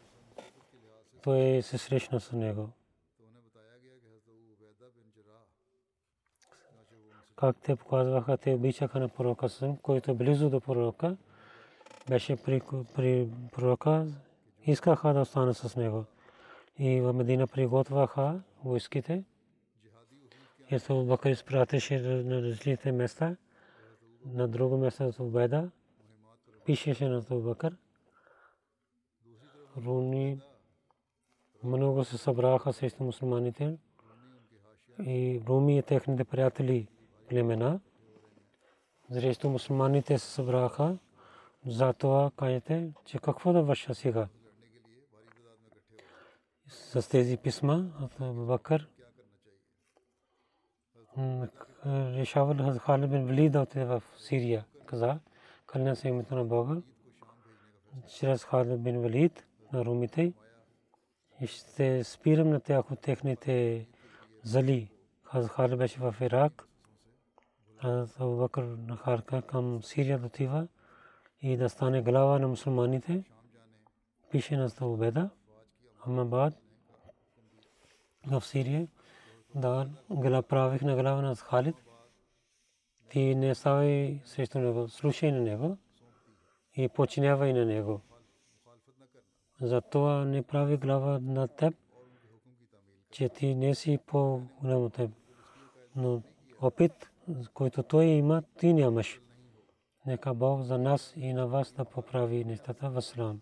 [1.24, 2.70] Той се срещна с него.
[7.36, 11.18] Как те показваха, те обичаха на пророка Сарасърм, който е близо до пророка,
[12.10, 12.62] беше при,
[12.96, 14.08] при пророка,
[14.66, 16.06] искаха да остане с него.
[16.80, 19.24] И в Медина приготвяха войските.
[20.90, 23.36] Абу Бакър изпратеше на различните места
[24.26, 25.70] на друго място в Беда
[26.66, 27.78] пишеше на Бакър.
[29.78, 30.42] Руни
[31.64, 33.78] много се събраха срещу мусулманите
[35.06, 36.88] и Руми и техните приятели
[37.30, 37.80] племена.
[39.12, 40.98] Срещу мусулманите се събраха.
[41.68, 44.28] Затова кажете, че какво да върша сега?
[46.68, 48.46] С тези писма от Абу
[51.86, 54.66] Бакър решавал Халид бин Валид да отиде в Сирия.
[54.86, 55.20] Каза,
[55.66, 56.82] кълня се името на Бога,
[58.18, 60.34] чрез Халид бин Валид на румите
[61.42, 63.88] и ще спирам на тях от техните
[64.44, 64.92] зали.
[65.24, 66.68] Халид беше в Ирак.
[67.84, 70.68] Абу Бакр на Харка към Сирия да отива
[71.42, 73.24] и да стане глава на мусулманите.
[74.32, 75.30] Пише на Убеда,
[76.06, 76.54] Амабад
[78.28, 78.88] в Сирия
[79.56, 81.76] да гла правих на глава на Халид.
[83.10, 85.78] Ти не ставай срещу него, слушай на него
[86.74, 88.02] и починявай на него.
[89.62, 91.74] Затова не прави глава на теб,
[93.12, 95.12] че ти не си по-голям от теб.
[95.96, 96.22] Но
[96.62, 97.10] опит,
[97.54, 99.22] който той има, ти нямаш.
[100.06, 102.90] Нека Бог за нас и на вас да поправи нещата.
[102.90, 103.42] Вассалам.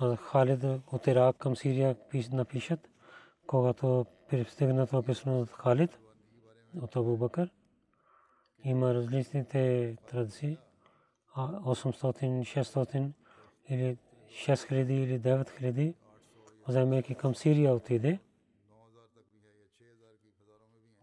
[0.00, 1.96] Халид от Ирак към Сирия
[2.32, 2.88] напишат,
[3.46, 5.98] когато пристигнат в описано от Халид,
[6.82, 7.50] от Абу Бакър.
[8.64, 10.58] Има различните традиции.
[11.36, 13.10] 800, 600
[13.68, 15.94] или 6000 или 9000,
[16.68, 18.18] вземайки към Сирия отиде.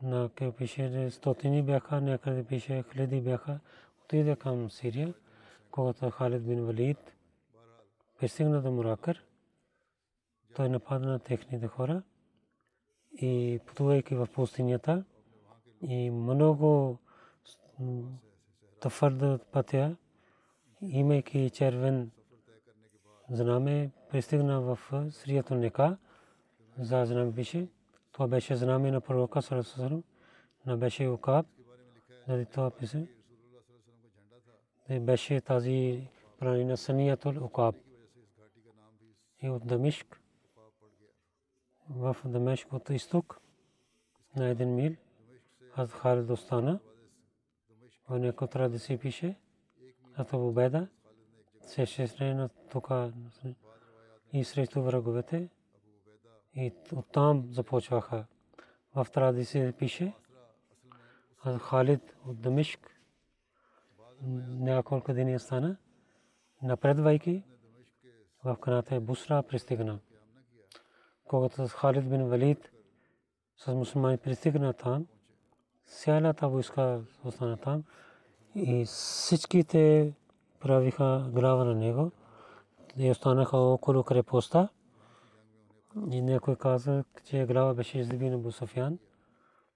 [0.01, 3.59] На къде пише стотини бяха, някъде пише хиляди бяха,
[4.03, 5.13] отиде към Сирия,
[5.71, 7.13] когато Халид бин Валид
[8.21, 9.23] пристигна до Муракър.
[10.55, 12.03] Той нападна на техните хора
[13.13, 15.03] и пътувайки в пустинята
[15.81, 16.97] и много
[18.79, 19.95] твърда пътя,
[20.81, 22.11] имайки червен
[23.29, 24.79] знаме, пристигна в
[25.11, 25.97] Срията Нека,
[26.79, 27.67] за знаме пише.
[28.11, 30.03] Това беше знаме на пророка Сарасарам,
[30.65, 31.45] на беше Укаб,
[32.27, 33.07] заради това пише.
[34.99, 36.07] Беше тази
[36.39, 37.75] планина Саниятул Укаб
[39.41, 40.21] и от Дамишк.
[41.89, 43.41] В Дамишк от изток
[44.35, 44.95] на един мил
[45.75, 46.79] аз Халид остана.
[48.09, 49.35] В някои традиции пише,
[50.15, 50.87] а това Убеда
[51.61, 52.89] се срещна тук
[54.33, 55.49] и срещу враговете.
[56.55, 58.25] И оттам започваха.
[58.95, 60.13] В традиции пише,
[61.43, 63.01] аз Халид от Дамишк
[64.47, 65.77] няколко дни остана,
[66.61, 67.43] напредвайки
[68.45, 69.99] в каната Бусра пристигна.
[71.27, 72.71] Когато Халид бин Валид
[73.57, 75.07] с мусулмани пристигна там,
[75.85, 77.83] цялата войска остана там
[78.55, 80.13] и всичките
[80.59, 82.11] правиха глава на него
[82.97, 84.69] и останаха около крепостта.
[86.11, 88.99] И някой каза, че глава беше издибин Абу Софиян,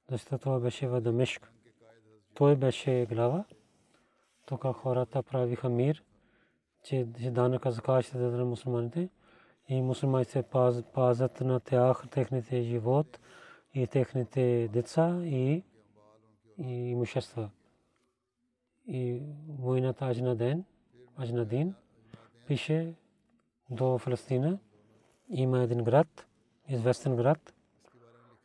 [0.09, 1.51] защото това беше в Дамешк.
[2.33, 3.45] Той беше глава.
[4.45, 6.03] Тук хората правиха мир
[6.85, 9.09] че данъка закат ще дадат на мусулманите
[9.67, 10.43] и мусулманите
[10.93, 13.19] пазят на тях техните живот
[13.73, 15.63] и техните деца и
[16.57, 17.49] имущества.
[18.87, 20.65] И войната Ажна ден,
[21.17, 21.75] Ажна дин,
[22.47, 22.93] пише
[23.69, 24.59] до Фалестина
[25.29, 26.27] има един град,
[26.67, 27.53] известен град,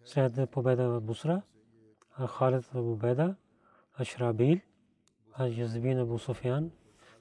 [0.04, 1.42] след победа в Бусра,
[2.28, 3.34] Халид Абу Беда,
[3.94, 4.60] Ашрабил,
[5.32, 6.70] а Язбин Абу Софиян,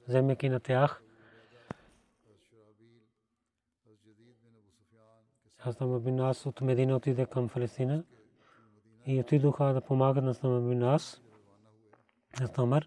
[0.08, 1.02] вземайки на тях
[5.60, 8.04] Хаслам бин Ас от Медина отиде към Фалестина
[9.06, 11.22] и отидоха да помагат на Хаслам бин Ас.
[12.38, 12.80] Хаслам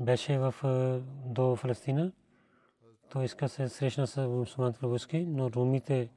[0.00, 0.54] беше в
[1.26, 2.12] до Фалестина.
[3.10, 6.10] Той иска се срещна с мусулманските войски, но румите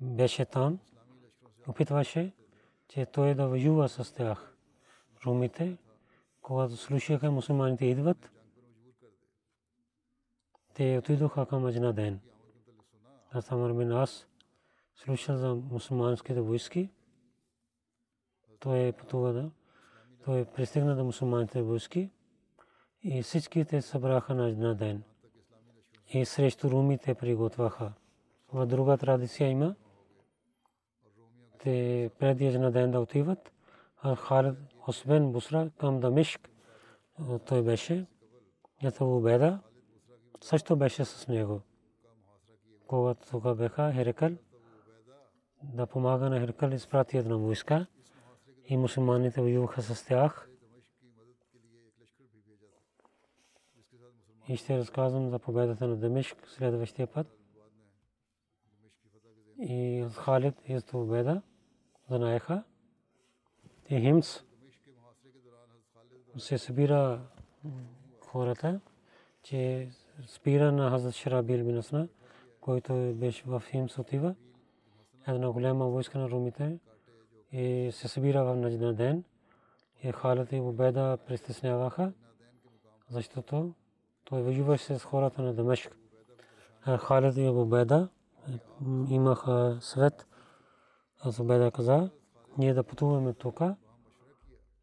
[0.00, 0.78] беше там.
[1.68, 2.32] Опитваше,
[2.88, 4.56] че той да воюва с тях.
[5.26, 5.78] румите,
[6.42, 8.30] когато слушаха мусулманите идват,
[10.74, 12.20] те отидоха към Аджна ден.
[13.32, 14.26] Аз Амар бин Ас
[14.94, 16.90] слушал за мусулманските войски.
[18.60, 19.50] Той е пътува да.
[20.24, 22.10] Той пристигна до мусулманските войски
[23.02, 25.02] и всичките събраха на Аджна ден.
[26.08, 27.92] И срещу румите приготвяха.
[28.52, 29.74] В друга традиция има.
[31.58, 33.52] Те преди Аджна ден да отиват.
[34.02, 34.54] А Халид,
[34.86, 36.50] освен Бусра, към Дамишк,
[37.46, 38.06] той беше.
[38.82, 39.60] Ето Убеда
[40.40, 41.60] също беше с него.
[42.88, 44.30] Когато тук беха Херекъл,
[45.62, 47.86] да помага на Херекъл, изпрати една войска
[48.64, 50.48] и мусулманите воюваха с тях.
[54.48, 57.26] И ще разказвам за победата на Дамишк следващия път.
[59.58, 61.42] И Халид и победа
[62.10, 62.64] знаеха.
[63.90, 64.44] И Химс
[66.38, 67.20] се събира
[68.26, 68.80] хората,
[69.42, 69.90] че
[70.26, 72.08] спира на Хазрат Шарабил бин Асна,
[72.68, 74.34] който беше в Химс отива.
[75.28, 76.78] Една голяма войска на румите
[77.52, 79.24] и се събира в Наджна ден.
[80.02, 82.12] И Халид и Убеда притесняваха,
[83.10, 83.74] защото
[84.24, 85.96] той воюваше с хората на Дамешк.
[86.98, 88.08] Халид и Убеда
[89.08, 90.26] имаха свет.
[91.20, 92.10] Аз Убеда каза,
[92.58, 93.60] ние да пътуваме тук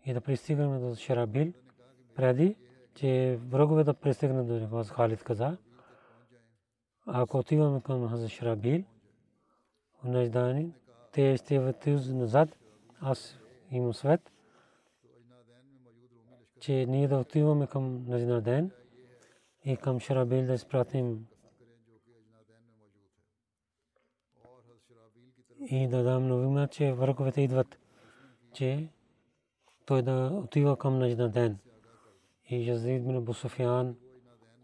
[0.05, 1.53] и да пристигаме до Шарабил
[2.15, 2.55] преди
[2.95, 5.57] че врагове да пристигнат до вас, Халид каза.
[7.07, 8.83] Ако отиваме към Хаза Шрабил,
[10.03, 10.73] в Наждани,
[11.11, 12.57] те ще въртят назад,
[13.01, 13.39] аз
[13.71, 14.31] имам свет,
[16.59, 18.71] че ние да отиваме към Наждаден
[19.65, 21.27] и към Шрабил да изпратим
[25.59, 27.79] и да дам новина, че враговете идват,
[28.53, 28.89] че
[29.85, 31.57] той да отива към Наждаден
[32.49, 33.95] и Язид бин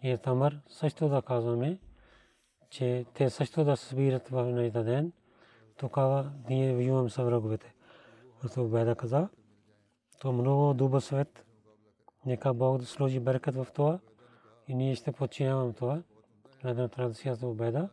[0.04, 1.80] и Тамар също да казваме,
[2.72, 5.12] че те също да събират в Найда ден,
[5.78, 7.74] тогава ние воюваме с враговете.
[8.42, 9.30] Като Беда каза,
[10.20, 11.46] то много добър свет.
[12.26, 14.00] Нека Бог да сложи беркат в това
[14.68, 16.04] и ние ще подчиняваме това.
[16.66, 17.90] Една традиция за Беда.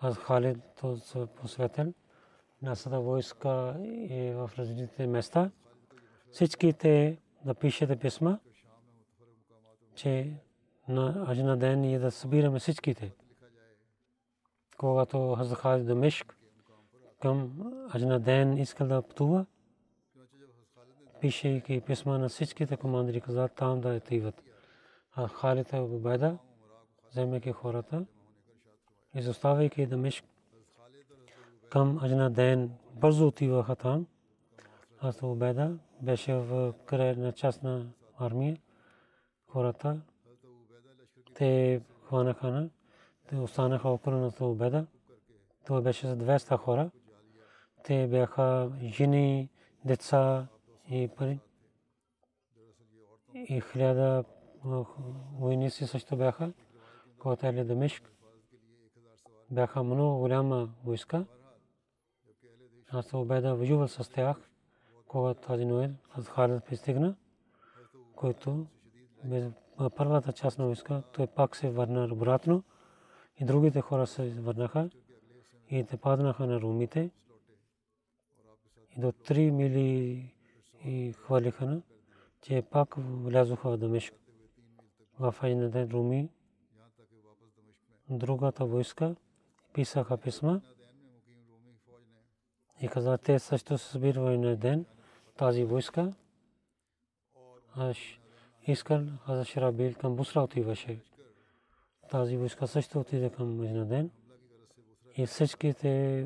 [0.00, 1.94] Аз Халид то се посветен.
[2.62, 3.76] Нашата войска
[4.10, 5.50] е в различните места.
[6.30, 8.38] Всичките да пишете писма
[9.94, 10.36] че
[10.88, 13.12] на Аджна ден ние да събираме всичките.
[14.78, 16.36] Когато Хазрат Халид Дамешк
[17.22, 17.52] към
[17.94, 19.46] Аджна ден искал да пътува,
[21.20, 24.42] пишейки писма на всичките командири каза там да отиват.
[25.12, 26.38] А Халид Убайда,
[27.10, 28.06] вземайки хората,
[29.14, 30.24] изоставяйки Дамешк
[31.70, 34.06] към Аджна ден, бързо отиваха там.
[35.00, 37.86] Аз Убайда беше в край на частна
[38.18, 38.56] армия
[39.46, 40.00] хората.
[41.34, 42.68] Те хванаха на,
[43.28, 44.86] те останаха около на Убеда.
[45.66, 46.90] Той беше за 200 хора.
[47.84, 49.50] Те бяха жени,
[49.84, 50.46] деца
[50.90, 51.40] и пари.
[53.34, 54.24] И хиляда
[55.38, 56.52] войници също бяха,
[57.18, 58.10] когато е Дамишк.
[59.50, 61.26] Бяха много голяма войска.
[62.90, 64.50] Аз Убеда воювал с тях,
[65.08, 67.16] когато тази Ноел, аз Халид пристигна,
[68.16, 68.66] който
[69.96, 72.62] първата част на войска, той пак се върна обратно
[73.40, 74.90] и другите хора се върнаха
[75.70, 77.10] и те паднаха на румите
[78.96, 80.30] и до 3 мили
[80.84, 81.82] и хвалиха на,
[82.42, 84.14] че пак влязоха в Дамешк.
[85.18, 86.28] В един ден руми,
[88.10, 89.16] другата войска
[89.72, 90.60] писаха писма
[92.80, 94.84] и каза, те също се събирали на ден
[95.36, 96.14] тази войска.
[97.76, 98.20] Аш
[98.66, 101.00] искал Хаза Шарабил към Бусра отиваше.
[102.10, 104.10] Тази войска също отиде към Аджнаден
[105.16, 106.24] и всичките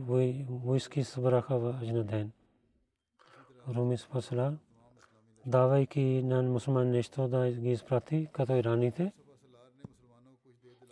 [0.49, 2.31] войски събраха в Аджнаден.
[3.68, 4.55] Руми спасала,
[5.47, 9.12] давайки на мусулман нещо да ги изпрати, като ираните.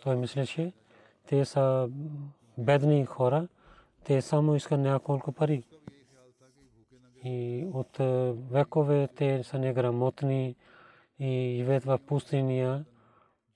[0.03, 0.73] Той мислеше,
[1.27, 1.89] те са
[2.57, 3.47] бедни хора,
[4.03, 5.63] те само искат няколко пари.
[7.23, 7.97] И от
[8.51, 10.55] векове те са неграмотни,
[11.19, 12.85] и живеят в пустиня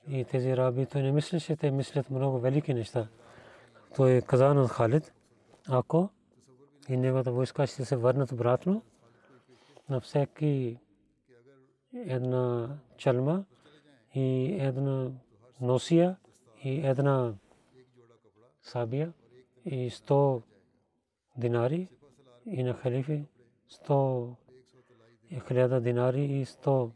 [0.07, 3.07] и тези раби, той не мислеше, те мислят много велики неща.
[3.95, 5.13] Той каза на Халид,
[5.69, 6.09] ако
[6.89, 8.81] и неговата войска ще се върнат обратно,
[9.89, 10.77] на всеки
[11.93, 13.43] една чалма
[14.13, 15.11] и една
[15.61, 16.17] носия
[16.63, 17.33] и една
[18.61, 19.13] сабия
[19.65, 20.41] и сто
[21.37, 21.87] динари
[22.45, 23.25] и на халифи
[23.67, 24.29] сто
[25.47, 26.91] хиляда динари и сто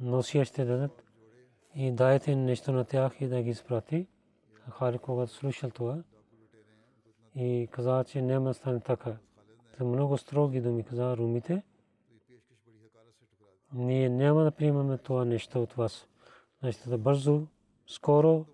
[0.00, 1.01] носия ще дадат
[1.74, 4.06] и дайте нещо на тях и да ги изпрати.
[4.70, 6.02] Халид когато слушал това
[7.34, 9.16] и каза, че няма да стане така.
[9.78, 11.62] За много строги думи каза румите.
[13.74, 16.06] Ние няма да приемаме това нещо от вас.
[16.60, 17.46] Значи да бързо,
[17.86, 18.46] скоро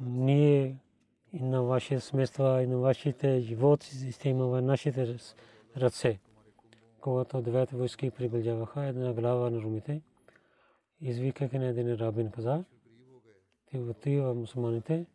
[0.00, 0.76] ние
[1.32, 5.16] и на вашите смества и на вашите животи ще има в нашите
[5.76, 6.18] ръце.
[7.00, 10.02] Когато двете войски приближаваха една глава на румите,
[11.04, 12.64] извикаха на един рабин каза,
[13.66, 15.06] ти отива мусулманите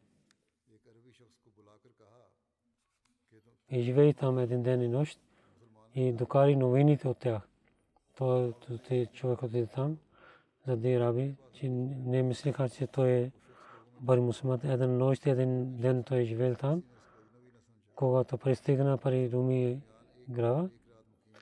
[3.70, 5.20] и живей там един ден и нощ
[5.96, 7.48] и докари новините от тях.
[8.18, 8.54] Той
[9.14, 9.98] човек отиде там,
[10.68, 13.32] за да раби, че не мислиха, че той е
[14.00, 14.60] бъде мусулман.
[14.64, 16.84] Един нощ, един ден той е живел там.
[17.96, 19.82] Когато пристигна пари Руми
[20.30, 20.70] грава,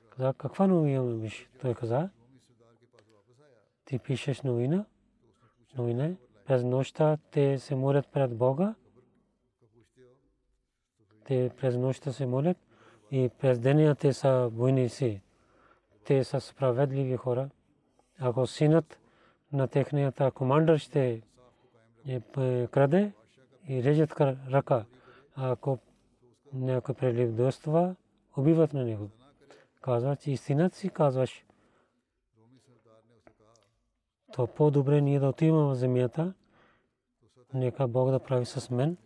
[0.10, 1.50] каза, каква новина биш?
[1.62, 2.10] Той каза,
[3.88, 4.86] ти пишеш новина,
[5.78, 6.16] новина,
[6.46, 8.76] през нощта те се молят пред Бога,
[11.26, 12.58] те през нощта се молят
[13.12, 15.22] и през деня те са войници.
[16.06, 17.50] Те са справедливи хора.
[18.20, 19.00] Ако синът
[19.54, 21.22] на техният командър ще
[22.72, 23.12] краде
[23.68, 24.22] и режат
[24.52, 24.86] ръка.
[25.36, 25.80] Ако
[26.54, 27.96] някой прелюбодейства,
[28.38, 29.10] убиват на него.
[29.82, 31.46] Казва, че истината си казваш.
[34.38, 36.34] То по-добре ние да отиваме в земята.
[37.54, 38.98] Нека Бог да прави с мен.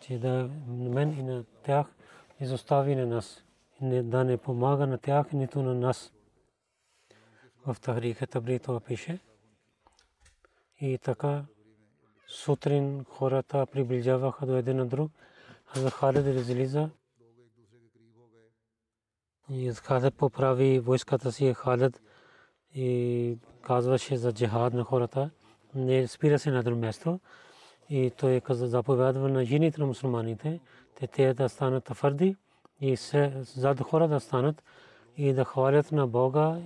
[0.00, 1.86] Че да мен и на тях
[2.40, 3.44] изостави на нас.
[3.82, 6.12] Да не помага на тях, нито на нас.
[7.66, 9.18] В Тахриха Табри това пише.
[10.80, 11.44] И така
[12.26, 15.12] сутрин хората приближаваха до един на друг.
[15.64, 16.90] Хазар Халид излиза
[19.50, 22.00] и Халид поправи войската си Халид
[22.74, 25.30] и казваше за джихад на хората.
[25.74, 27.20] Не спира се на друго място.
[27.90, 30.60] И той каза заповядва на жените на мусулманите,
[30.94, 32.36] те те да станат твърди
[32.80, 34.62] и зад хора да станат
[35.16, 36.58] и да хвалят на Бога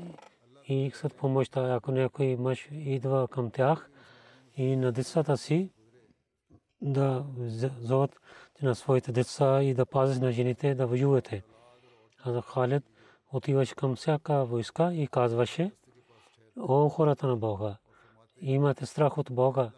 [0.69, 1.75] и искат помощта.
[1.75, 3.91] Ако някой мъж идва към тях,
[4.57, 5.71] и на децата си
[6.81, 7.25] да
[7.81, 8.21] зоват
[8.63, 11.43] на своите деца и да пазят на жените да воювате.
[12.25, 12.83] А Халид
[13.33, 15.71] отиваше към всяка войска и казваше,
[16.61, 17.77] о хората на Бога,
[18.41, 19.71] имате страх от Бога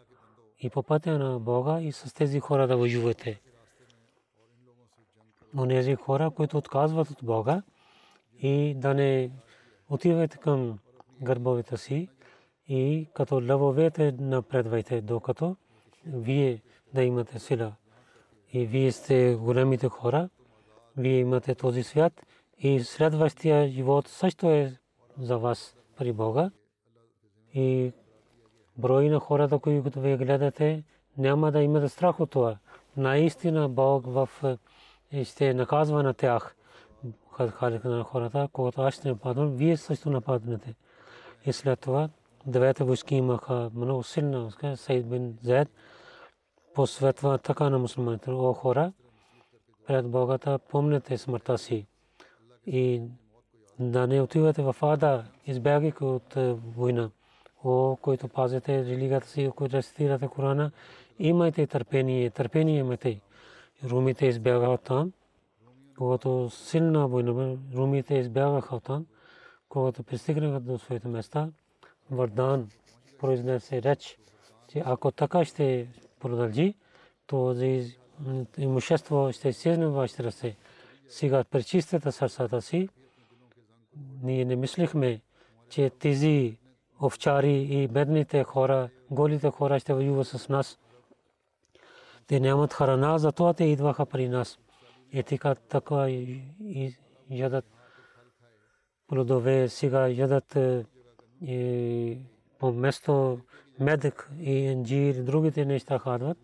[0.59, 3.41] и по пътя на Бога и с тези хора да воювате.
[5.57, 7.63] Онези хора, които отказват от Бога
[8.39, 9.31] и да не
[9.89, 10.79] отивате към
[11.21, 12.09] гърбовете си,
[12.67, 15.55] и като лъвовете напредвайте, докато
[16.05, 16.61] вие
[16.93, 17.73] да имате сила.
[18.53, 20.29] И вие сте големите хора,
[20.97, 22.25] вие имате този свят
[22.59, 24.77] и следващия живот също е
[25.17, 26.51] за вас при Бога.
[27.55, 27.93] И
[28.77, 30.83] брой на хората, които вие гледате,
[31.17, 32.57] няма да имате страх от това.
[32.97, 34.29] Наистина Бог в
[35.23, 36.55] ще наказва на тях.
[37.37, 40.75] Халика на хората, когато аз ще нападам, вие също нападнете.
[41.45, 42.09] И след това
[42.47, 45.69] Девете войски имаха много силна Сайд бин Зайд
[46.73, 48.31] посветва така на мусулманите.
[48.31, 48.93] О хора,
[49.87, 51.87] пред Богата помнете смъртта си
[52.65, 53.01] и
[53.79, 57.09] да не отивате в ада, избягайки от е, война.
[57.65, 60.71] О, който пазите религията си, който рецитирате Корана,
[61.19, 63.21] имайте търпение, търпение имайте.
[63.83, 65.11] Румите избягаха там,
[65.97, 69.05] когато силна война, румите избягаха там,
[69.69, 71.49] когато пристигнаха до своите места,
[72.11, 72.69] Вардан
[73.19, 74.17] произнесе реч,
[74.67, 75.87] че ако така ще
[76.19, 76.75] продължи,
[77.27, 77.81] то за
[78.57, 80.55] имущество ще изчезне вашите ръце.
[81.07, 82.89] Сега пречистете сърцата си.
[84.23, 85.21] Ние не мислихме,
[85.69, 86.57] че тези
[87.03, 90.79] овчари и бедните хора, голите хора ще воюват с нас.
[92.27, 94.59] Те нямат храна, затова те идваха при нас.
[95.11, 96.07] И така, така
[97.29, 97.65] ядат
[99.07, 100.57] плодове, сега ядат
[101.41, 102.17] и
[102.59, 103.39] по место
[103.79, 106.37] медик и инжир, другите неща хадват.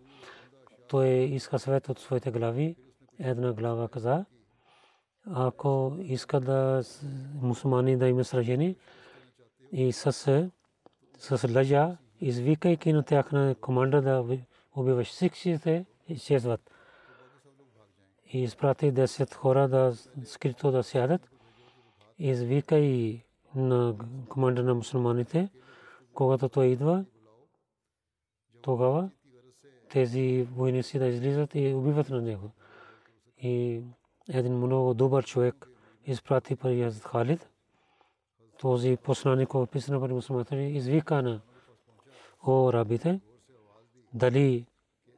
[0.88, 2.76] Той иска съвет от своите глави.
[3.18, 4.24] Една глава каза,
[5.30, 6.82] ако иска да
[7.42, 8.76] мусулмани да има сражение
[9.72, 10.50] и с,
[11.54, 14.38] лъжа, извикайки на тях на команда да
[14.76, 16.70] убиваш всичките, изчезват.
[18.32, 19.94] И изпрати 10 хора да
[20.24, 21.30] скрито да сядат.
[22.18, 23.20] Извикай
[23.54, 23.96] на
[24.28, 25.48] командър на мусулманите,
[26.14, 27.04] когато той идва,
[28.62, 29.10] тогава
[29.90, 32.50] тези войници да излизат и убиват на него.
[33.38, 33.82] И
[34.28, 35.68] един много добър човек
[36.06, 37.51] изпрати при Халид.
[38.62, 41.40] Този посланик, който описано при мусулманите, извика на
[42.46, 43.20] о рабите,
[44.14, 44.66] дали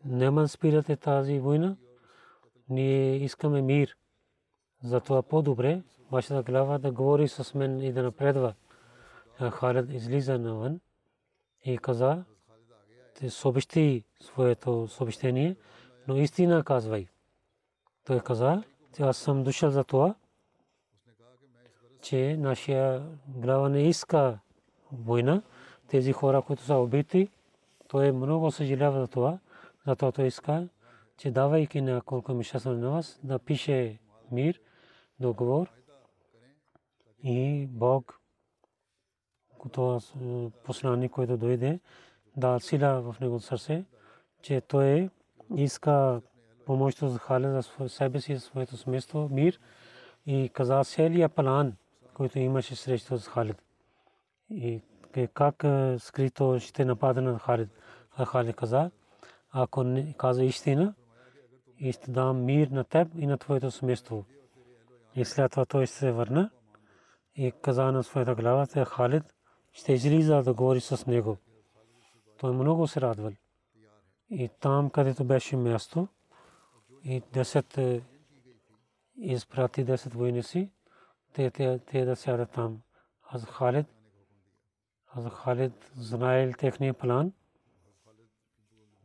[0.05, 1.76] няма спирате тази война,
[2.68, 3.97] ние искаме мир.
[4.82, 8.55] Затова по-добре вашата глава да говори с мен и да напредва.
[9.51, 10.80] Халид излиза навън
[11.64, 12.24] и каза,
[13.14, 15.57] те съобщи своето съобщение,
[16.09, 17.07] но истина казвай.
[18.05, 18.62] Той каза,
[19.01, 20.14] аз съм дошъл за това,
[22.05, 24.38] че нашия глава не иска
[24.92, 25.42] война.
[25.88, 27.28] Тези хора, които са убити,
[27.88, 29.38] той много съжалява за това,
[29.86, 30.68] затова той иска,
[31.16, 33.98] че давайки на колко мишаса на вас, да пише
[34.30, 34.61] мир,
[35.20, 35.68] договор
[37.22, 38.20] и Бог,
[39.59, 40.00] който
[40.64, 41.80] посланник, който дойде,
[42.36, 43.84] да сила в него сърце,
[44.42, 45.11] че той
[45.57, 46.20] иска
[46.66, 49.61] помощ за Халид за себе си, своето семейство, мир
[50.26, 51.76] и каза целия план,
[52.14, 53.62] който имаше срещу с Халид.
[54.50, 54.82] И
[55.34, 55.64] как
[55.98, 57.68] скрито ще нападне на Халид.
[58.16, 58.90] А Халид каза,
[59.50, 60.94] ако не каза истина,
[61.78, 64.24] и ще дам мир на теб и на твоето семейство.
[65.16, 66.50] И след това той се върна
[67.34, 69.24] и каза на своята глава, че Халид
[69.72, 71.36] ще излиза да говори с него.
[72.38, 73.32] Той много се радвал.
[74.30, 76.08] И там, където беше място,
[77.04, 78.02] и 10
[79.16, 80.70] изпрати 10 войници,
[81.35, 82.80] те, да сядат там.
[83.22, 83.87] Аз Халид,
[85.07, 87.32] аз Халид знаел техния план,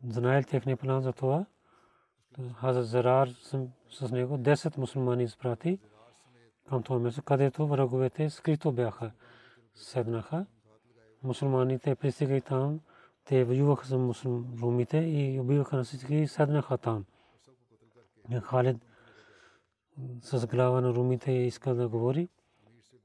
[0.04, 1.46] знаел техния план за това.
[2.62, 3.28] Аз Зарар
[3.90, 5.80] с него 10 мусулмани изпрати
[6.70, 9.12] към това място, където враговете скрито бяха.
[9.76, 10.46] Седнаха.
[11.24, 12.80] Мусулманите пристигаха там,
[13.26, 13.92] те воюваха с
[14.62, 17.06] румите и убиваха на всички и седнаха там.
[18.42, 18.78] Халид
[20.22, 22.30] с глава на румите иска да говори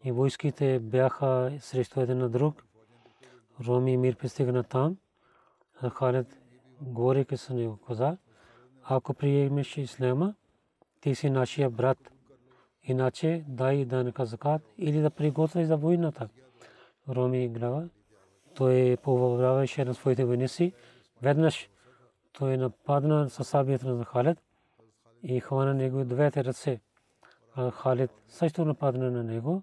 [0.05, 2.65] и войските бяха срещу един на друг.
[3.67, 4.97] Роми мир пристигна там.
[5.91, 6.39] Халид
[6.81, 8.17] говори с него каза,
[8.83, 10.35] ако приемеш ислама,
[11.01, 11.99] ти си нашия брат.
[12.83, 16.29] Иначе дай данъка закат или да приготвиш за войната.
[17.09, 17.89] Роми глава.
[18.55, 20.73] Той повърваваше на своите войници.
[21.23, 21.69] Веднъж
[22.33, 24.39] той нападна със сабията на Халид
[25.25, 26.81] и хвана него двете ръце.
[27.73, 29.63] Халид също нападна на него.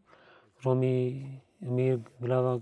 [0.66, 1.26] Роми
[1.66, 2.59] Емир глава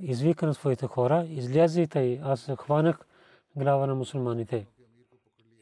[0.00, 3.06] извика на своите хора, излязите, аз хванах
[3.56, 4.66] глава на мусулманите.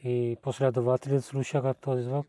[0.03, 2.27] И последователите слушаха този звук,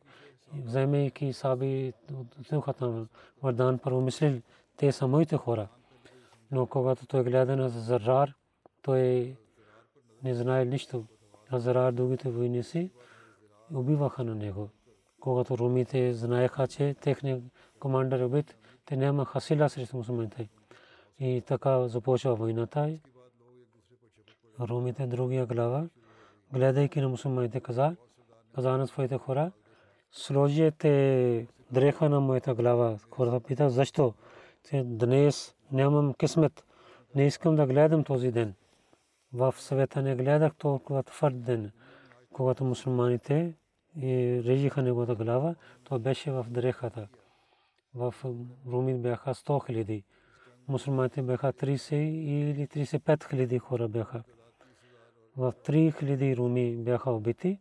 [0.54, 1.92] вземайки саби
[2.38, 3.08] отидоха там.
[3.42, 4.40] Вардан първо мислил,
[4.76, 5.68] те са моите хора.
[6.50, 8.34] Но когато той гледа на Зарар,
[8.82, 9.36] той
[10.22, 11.04] не знае нищо.
[11.52, 12.90] На Зарар другите войници
[13.74, 14.68] убиваха на него.
[15.20, 17.42] Когато румите знаеха, че техният
[17.80, 20.48] командър е убит, те нямаха сила срещу мусулманите.
[21.18, 22.98] И така започва войната.
[24.60, 25.88] Румите другия глава
[26.52, 27.96] гледайки на мусулманите каза,
[28.54, 29.52] каза на своите хора,
[30.12, 32.98] сложете дреха на моята глава.
[33.10, 34.14] Хората пита, защо?
[34.70, 36.64] Те днес нямам късмет.
[37.14, 38.54] Не искам да гледам този ден.
[39.32, 41.70] В съвета не гледах толкова твърд ден,
[42.38, 43.54] когато мусулманите
[44.46, 47.08] режиха неговата глава, то беше в дрехата.
[47.94, 48.14] В
[48.66, 50.04] Руми бяха 100 хиляди.
[50.68, 54.22] Мусулманите бяха 30 или 35 хиляди хора бяха
[55.36, 57.60] в 3000 руми бяха убити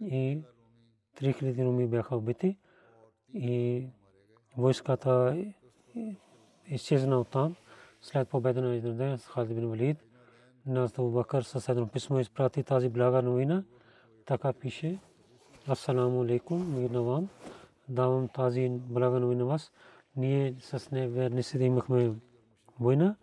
[0.00, 0.38] и
[1.20, 2.58] 3000 руми бяха убити
[3.34, 3.86] и
[4.56, 5.44] войската
[6.66, 7.56] изчезна от там
[8.00, 10.04] след победа на Изнаден с Халид бин Валид.
[10.66, 13.64] Нас Абу Бакър със едно писмо изпрати тази блага новина.
[14.26, 14.98] Така пише
[15.68, 17.28] Ассаламу алейкум, мир на вам.
[17.88, 19.72] Давам тази блага новина вас.
[20.16, 22.12] Ние с неверниците имахме
[22.80, 23.16] война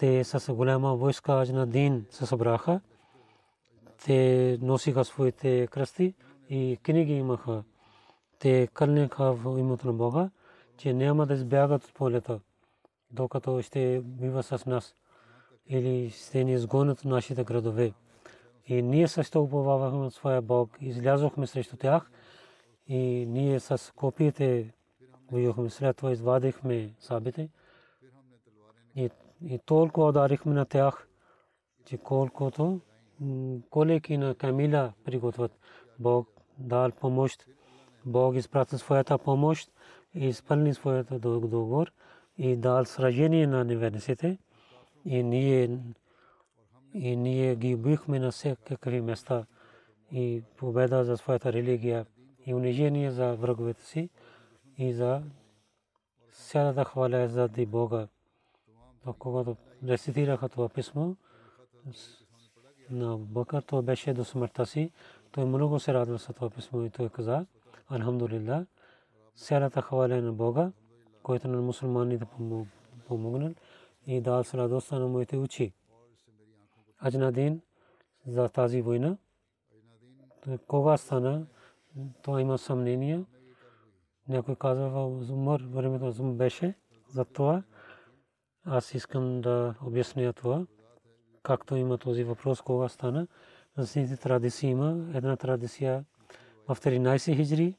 [0.00, 2.80] те с голяма войска на Дин се събраха.
[4.04, 6.14] Те носиха своите кръсти
[6.50, 7.64] и книги имаха.
[8.38, 10.30] Те кълнеха в името на Бога,
[10.76, 12.40] че няма да избягат от полета,
[13.10, 14.94] докато ще бива с нас
[15.70, 17.92] или ще ни изгонят нашите градове.
[18.66, 22.10] И ние също уповавахме от своя Бог, излязохме срещу тях
[22.86, 24.72] и ние с копиите
[25.32, 25.70] воюхме.
[25.70, 27.48] След това извадихме сабите
[28.96, 29.10] и
[29.44, 31.08] и толкова ударихме на тях,
[31.84, 32.80] че колкото
[33.70, 35.58] колеки на камила приготвят.
[35.98, 37.46] Бог дал помощ.
[38.04, 39.72] Бог изпрати своята помощ
[40.14, 41.92] и изпълни своята договор
[42.38, 44.38] и дал сражение на неверниците.
[45.04, 45.78] И ние,
[46.94, 49.46] и ние ги убихме на всякакви места
[50.12, 52.06] и победа за своята религия
[52.46, 54.10] и унижение за враговете си
[54.78, 55.22] и за
[56.32, 58.08] сядата хваля за ди Бога.
[59.18, 61.14] Когато рецитираха това писмо
[62.90, 64.90] на Бакър, то беше до смъртта си.
[65.32, 67.46] Той много се радва за това писмо и той каза,
[67.90, 68.66] Алхамдулилlah,
[69.36, 70.72] сядата хваля на Бога,
[71.22, 72.26] който на мусулманите
[73.08, 73.54] помогнал
[74.10, 75.72] и дал с радостта на моите очи.
[77.06, 77.60] Аджнадин
[78.26, 79.16] за тази война,
[80.66, 81.46] кога стана,
[82.22, 83.24] то има съмнение.
[84.28, 86.74] Някой казва в Умар, времето на беше
[87.08, 87.62] за това.
[88.64, 90.66] Аз искам да обясня това,
[91.42, 93.26] както има този въпрос, кога стана.
[93.76, 96.04] За традиции има една традиция
[96.68, 97.76] в 13 хиджри,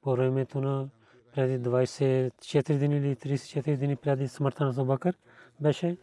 [0.00, 0.88] по времето на
[1.34, 5.16] преди 24 дни или 34 дни преди смъртта на Забакър
[5.60, 5.96] беше,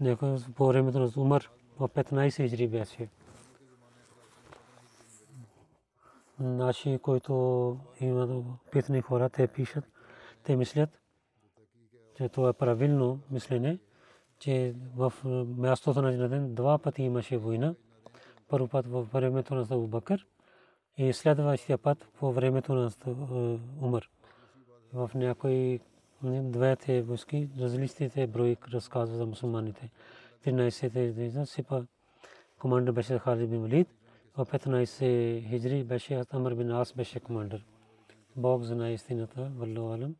[0.00, 3.08] някой по времето на Умар в 15 хиджри беше.
[6.40, 9.84] Наши, които имат питани хора, те пишат,
[10.42, 10.90] те мислят,
[12.16, 13.78] че това е правилно мислене,
[14.38, 15.12] че в
[15.56, 17.74] мястото на ден два пъти имаше война.
[18.48, 20.26] Първо път във времето на Абу Бакър
[20.96, 22.90] и следващия път по времето на
[23.80, 24.08] Умар.
[24.92, 25.80] В някои
[26.22, 29.90] двете войски различните брои разказва за мусулманите.
[30.44, 31.82] 13 сипа
[32.58, 33.88] командър беше Халид бин Валид,
[34.36, 37.64] в 15 хиджри беше Амр бин Ас беше командър.
[38.36, 40.16] Бог знае истината, валлаху алам.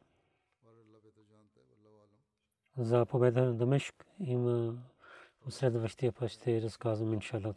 [2.76, 4.74] За победа на Дамешк има
[5.48, 7.56] следващия път ще разказвам иншаллах